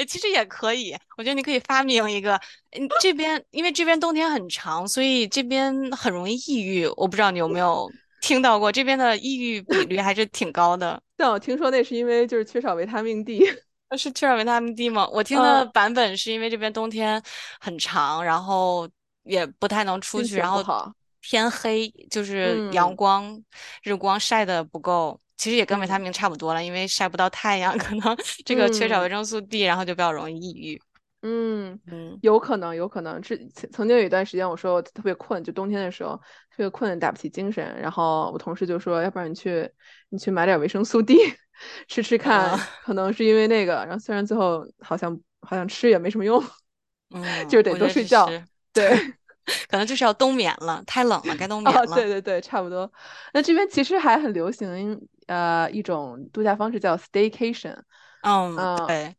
[0.06, 2.38] 其实也可以，我觉得你可以发明一个。
[2.72, 6.86] 嗯，这边因为这边冬天很长，所以这边很容易抑郁。
[6.98, 11.00] 我不知道你有没有听到过，这边的抑郁比率还是挺高的。
[11.16, 13.42] 但我听说那是因为就是缺少维他命 D。
[13.88, 15.06] 呃是缺少维他命 D 吗？
[15.08, 17.22] 我听的嗯，版本是因为这边冬天
[17.60, 18.88] 很长，然后
[19.22, 20.92] 也不太能出心去，然后好。
[21.22, 23.44] 天黑，就是阳嗯光、
[23.82, 25.20] 日光晒的不够。
[25.36, 29.10] 其实也跟维他嗯命差不多了，因为晒不到太阳， 可能这个缺少维嗯。
[29.10, 30.80] 生素 D，然后就比较容易抑郁。
[31.22, 33.20] 嗯，嗯有可能，有可能。
[33.22, 36.16] 之曾曾经有一段时间，我说我特别困，就冬天的时候
[36.50, 37.76] 特别困，打不起精神。
[37.80, 39.70] 然后我同事就说，要不然你去
[40.08, 41.16] 你去买点维生素 D
[41.86, 43.74] 吃吃看，啊可能是因为那个。
[43.86, 46.40] 然后虽然最后好像好像吃也没什么用，
[47.10, 48.30] 就嗯，是得多睡觉。
[48.72, 48.90] 对，
[49.68, 51.94] 可能就是要冬眠了，太冷了，该冬眠啊，了。
[51.94, 52.90] 对对对，差不多。
[53.32, 57.76] 那这边其实还很流行呃一种度假方式叫 staycation。
[58.22, 59.16] 嗯，嗯，对，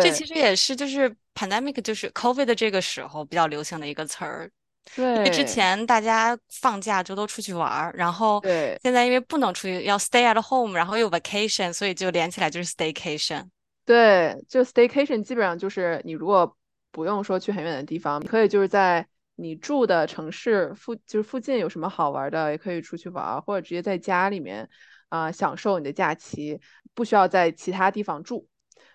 [0.00, 4.50] 这其实也是就是 pandemic 就是 COVID 的这个时候比较流行的一个词儿，
[4.96, 8.78] 因为之前大家放假就都出去玩儿，然后对。
[8.82, 13.48] 现在因为不能出去，要 stay at home，然后又有 vacation，所以就连起来就是 staycation。
[13.84, 16.56] 对，就 staycation 基本上就是你如果
[16.92, 24.68] 不用说去很远的地方，你可以就是在你住的城市附，就是附近有什么好玩的，也可以出去玩儿，或者直接在家里面
[25.08, 26.60] 啊、享受你的假期，
[26.94, 28.46] 不需要在其他地方住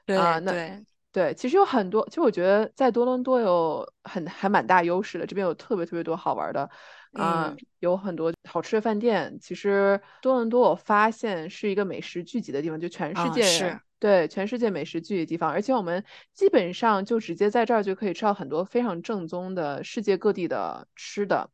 [0.07, 0.85] 啊、那对
[1.15, 6.69] 对，其实有很多，其实我觉得在多伦多有很还蛮大优势的，这边有特别特别多好玩的，
[7.13, 9.39] 啊、嗯有很多好吃的饭店。
[9.39, 16.03] 其实多伦多我发现是一个美食聚集的地方，就全世啊界是对，全世界美食聚集地方，而且我们
[16.33, 21.49] 基本上就直接在这儿就可以吃到很多非常正宗的世界各地的吃的，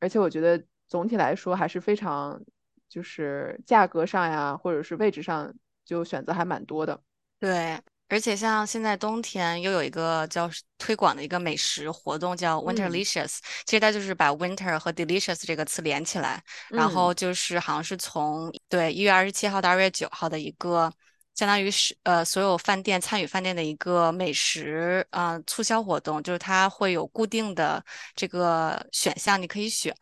[0.00, 2.40] 而且我觉得总体来说还是非常，
[2.88, 5.52] 就是价格上呀，或者是位置上
[5.84, 7.02] 就选择还蛮多的。
[7.38, 7.78] 对，
[8.12, 13.38] 而且像现在冬天又有一个叫推广的一个美食活动，叫嗯 Winterlicious。
[13.64, 20.92] 其实它就是把 winter 和 delicious 这个词连起来，然嗯，后就是好像是从对一月二十七号到二月九号的一个。
[21.34, 27.82] 相当于是呃，所有饭店参与饭店的一个美食呃促销活动，就是它会有固定的
[28.14, 29.94] 这个选项，你可以选，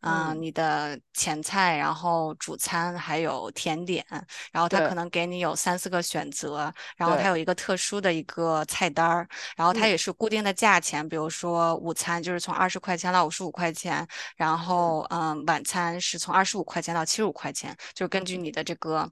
[0.00, 4.04] 嗯、嗯，你的前菜，然后主餐还有甜点，
[4.50, 9.90] 然后它可能给你有三四个选择，然后它，有一个特殊的一个菜单儿，然后它嗯。
[9.90, 14.06] 也是固定的价钱，比如说午餐就是从二十块钱到五十五块钱，
[14.36, 19.10] 然嗯后嗯晚餐是从二十五块钱到七十五块钱，就是根据你的这个。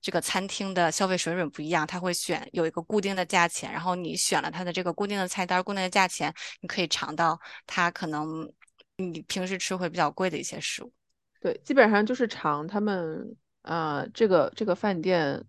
[0.00, 8.50] 这个餐厅的消费水准不一样，他会选有一个固定的价钱，然后你选了它的这个固定的菜单、固定的价钱，你可以尝到它可能
[8.96, 10.92] 你平时吃会比较贵的一些食物。
[11.40, 15.44] 对，基本上就是尝他们啊、这个这个饭店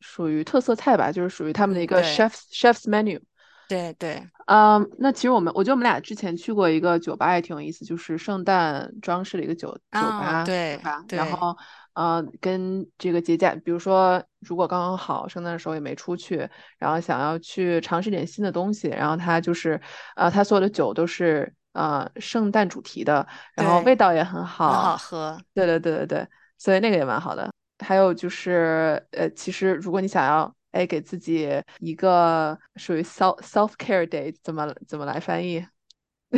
[0.00, 3.20] 属于特色菜吧，就是属于他们的一嗯，个 chef's chef's menu。
[3.68, 10.76] 对对，嗯，那其实我们，我觉得我们俩之前去过一个酒吧也挺有意思，就是圣诞装饰的一个酒酒啊，吧，对
[11.08, 11.26] 对吧？
[11.26, 11.56] 然后，
[11.96, 16.46] 呃，跟这个节假，比如说，如果刚刚好圣诞的时候也没出去，
[16.78, 19.80] 然后想要去尝试点新的东西，然后它就是，
[20.14, 25.40] 呃，它所有的酒都是呃圣诞主题的，然后味，道也很好很好好，喝。
[25.54, 26.28] 对对对对对，
[26.58, 27.50] 所以那个也蛮好的。
[27.82, 35.66] 还有就是，呃，其实如果你想要，哎，给自己一个属于 self self care day，怎么怎么来翻译？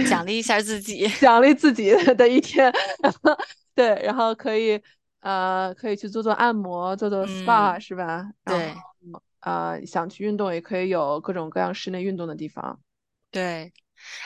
[0.08, 1.08] 奖励一下自己。
[1.18, 2.72] 奖励自己的一天，
[3.74, 4.80] 对，然后可以，
[5.20, 8.32] 呃，可以去做做按摩，做做 SPA，嗯，是吧？
[8.44, 8.74] 对
[9.40, 12.80] 呃，想去运动也可以有各种各样室内运动的地方。
[13.30, 13.72] 对，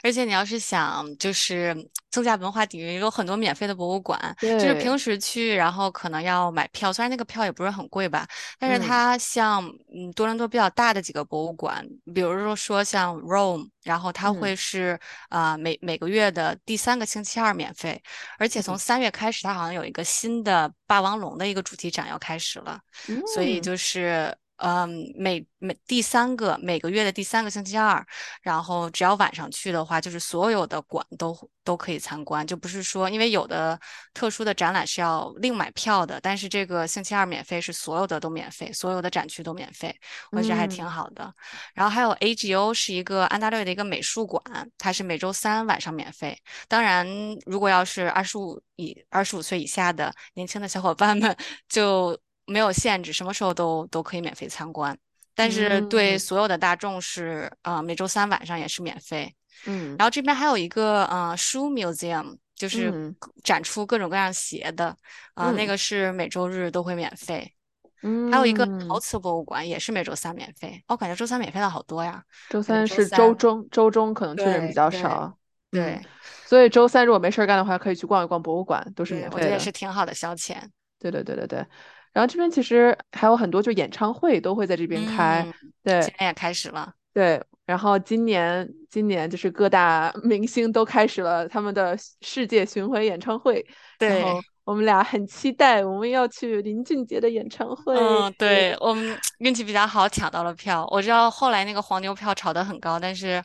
[0.03, 1.77] 而且你要是想就是
[2.11, 8.27] 增加文化底蕴，有很多免费的博物馆，就是，平时去，然后可能要买票，虽然那个票也不是很贵吧，
[8.59, 8.87] 但是嗯。
[8.87, 9.65] 它像
[9.95, 14.41] 嗯多伦多比较大的几个博物馆，比如说说像 Rome，然后它嗯。
[14.41, 14.99] 会是
[15.29, 18.03] 啊、呃每每个月的第三个星期二免费，
[18.39, 18.79] 而且从嗯。
[18.79, 22.81] 三月开始，它好像有一个新的霸王龙的一个主题展要开始了。
[23.25, 23.61] 所以。
[23.61, 28.05] 嗯就是嗯，每每第三个每个月的第三个星期二，
[28.43, 33.79] 然后只要晚上去的话，就是所有的馆都都可以参观，就不是说因为有的
[34.15, 39.93] 特殊的展览是要另买票的，但是这个星期二免费是所有的都免费，所有的展区都免费，
[40.31, 41.35] 我觉得还挺嗯好的。
[41.75, 44.43] 然后还有 AGO 是一个安大略的一个美术馆，
[44.79, 46.39] 它是每周三晚上免费。
[46.69, 47.05] 当然，
[47.47, 51.37] 如果要是二十五以二十五岁以下的年轻的小伙伴们，
[51.69, 54.97] 就没有限制，什么时候都都可以免费参观。
[55.35, 59.35] 但是对嗯所有的大众是，呃，每周三晚上也是免费。
[59.67, 64.97] 嗯然后这边还有一个呃书 museum，就是嗯展出各种各样鞋的，
[65.35, 67.55] 啊、那嗯个是每周日都会免费。
[68.03, 75.39] 嗯还有一个陶嗯，瓷博物馆也是每周三免费，我感觉周三免费的好多呀，周三是周中，周中可能去的人比较少。
[75.71, 76.07] 嗯，对
[76.45, 79.65] 所以周三如果没事儿干的话，可以去逛一逛博物馆，都是对，我觉得也免费的。
[79.65, 80.57] 是挺好的消遣。
[80.99, 81.67] 对对对对对，
[82.13, 86.93] 然后这边其实还有很多，就演唱会都会在这边开，嗯，对今天也开始了。
[87.13, 87.43] 对。
[87.65, 93.65] 然后今年今年就是各大 明星都开始了他们的世界巡回演唱会，
[93.99, 94.25] 对，
[94.65, 97.97] 我们俩很期待，我们要去林俊杰的演唱会。
[97.97, 100.87] 嗯，对，我们运气比较好，抢到了票。
[100.91, 103.41] 我知道后来那个黄牛票炒得很高，但是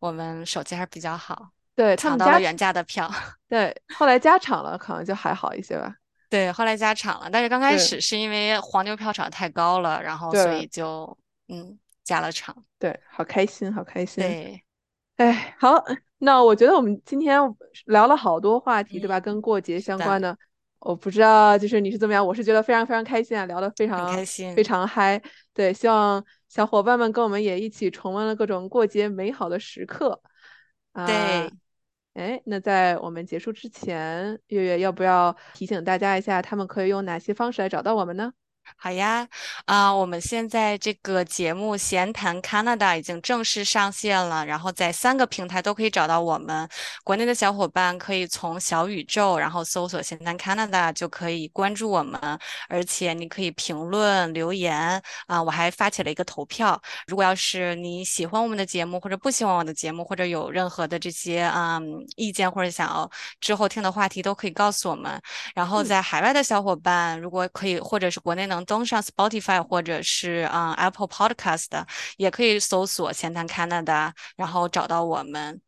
[0.00, 3.08] 我们手气还是比较好，对，他们加，抢到了原价的票。
[3.48, 5.94] 对，后来加场了，可能就还好一些吧。
[6.30, 11.18] 对，后来加场了，但是刚开始是因为黄牛票炒得太高了，然后所以就
[11.48, 12.56] 嗯加了场。
[12.78, 14.22] 对，好开心，好开心。
[14.22, 14.62] 对，
[15.16, 15.84] 哎，好，
[16.18, 17.38] 那我觉得我们今天
[17.86, 19.18] 聊了好多话题，对吧？
[19.18, 20.38] 嗯，跟过节，相关的，
[20.78, 24.54] 我不知道就是你是怎么样，我是觉得非常非常开心啊，聊得非常开心。
[24.54, 25.20] 非常嗨。
[25.52, 30.22] 对，希望小伙伴们跟我们也一起重温了各种过节美好的时刻
[30.92, 31.04] 啊。
[31.04, 31.50] 对。
[32.14, 38.32] 哎，那在我们结束之前，月月要不要提醒大家一下，他们可以用哪些方式来找到我们呢？
[38.76, 39.26] 好呀，
[39.66, 46.68] 啊、我们现在这个节目《闲谈 Canada》已经正式上线了，然后在三个平台都可以找到我们。
[47.04, 52.18] 国内的小伙伴可以从小宇宙，然后搜索“闲谈 Canada” 就可以关注我们，
[52.68, 63.10] 而且你可以评论留言啊、我还发起了一个投票，如果要是你喜欢我们的节目，或者不喜欢我的节目，或者有任何的这些嗯意见，或者想要
[63.40, 65.20] 之后听的话题，都可以告诉我们。
[65.54, 71.84] 然后嗯在海外的小伙伴，如果可以，或者是国内能登上 Spotify 或者是嗯 Apple Podcast，
[72.16, 75.60] 也可以搜索闲谈 Canada，然后找到我们。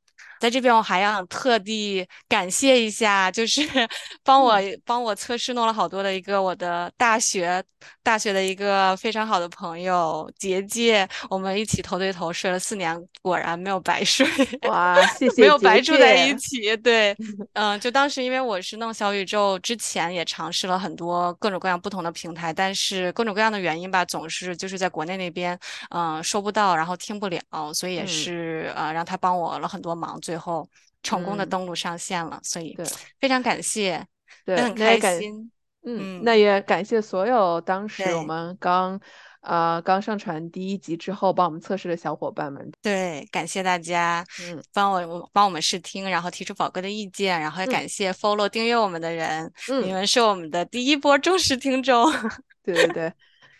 [0.43, 3.63] 在这边，我还要特地感谢一下，就是
[4.25, 7.63] 帮我帮我测试弄了好多的一个我的大学
[8.03, 14.27] 大学的一个非常好的朋友杰杰，我们一起头对头睡了四年，果然没有白睡。
[14.69, 16.77] 哇，谢 谢没有白住在一起。
[16.79, 17.17] 对，
[17.55, 25.57] 嗯，就当时因为我是弄小宇宙之前也尝试了很多各种各样不同的平台，但是各种各样的原因吧，总是就是在国内那边，
[25.91, 27.41] 嗯、收不到，然后听不了，
[27.73, 30.69] 所以也嗯是呃让他帮我了很多忙，最后
[31.03, 32.87] 成功的嗯登录上线了，所以对
[33.21, 34.07] 非常感谢，
[34.45, 35.51] 对，很开心。
[35.85, 39.01] 嗯，嗯那也感谢所有当时我们刚
[39.41, 42.71] 呃刚上传第一集之后帮我们测试的小伙伴们。
[42.81, 49.53] 对，感谢大家嗯帮我帮我们试听，然后提出宝贵的意见，然后也嗯感谢 follow 订阅我们的人，
[49.83, 52.09] 你嗯，们是我们的第一波忠实听众。
[52.63, 53.13] 对对对，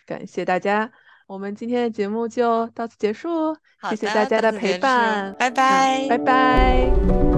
[0.07, 0.89] 感谢大家，
[1.33, 3.57] 我们今天的节目就到此结束，
[3.89, 7.32] 谢谢大家的陪伴，拜嗯拜拜拜。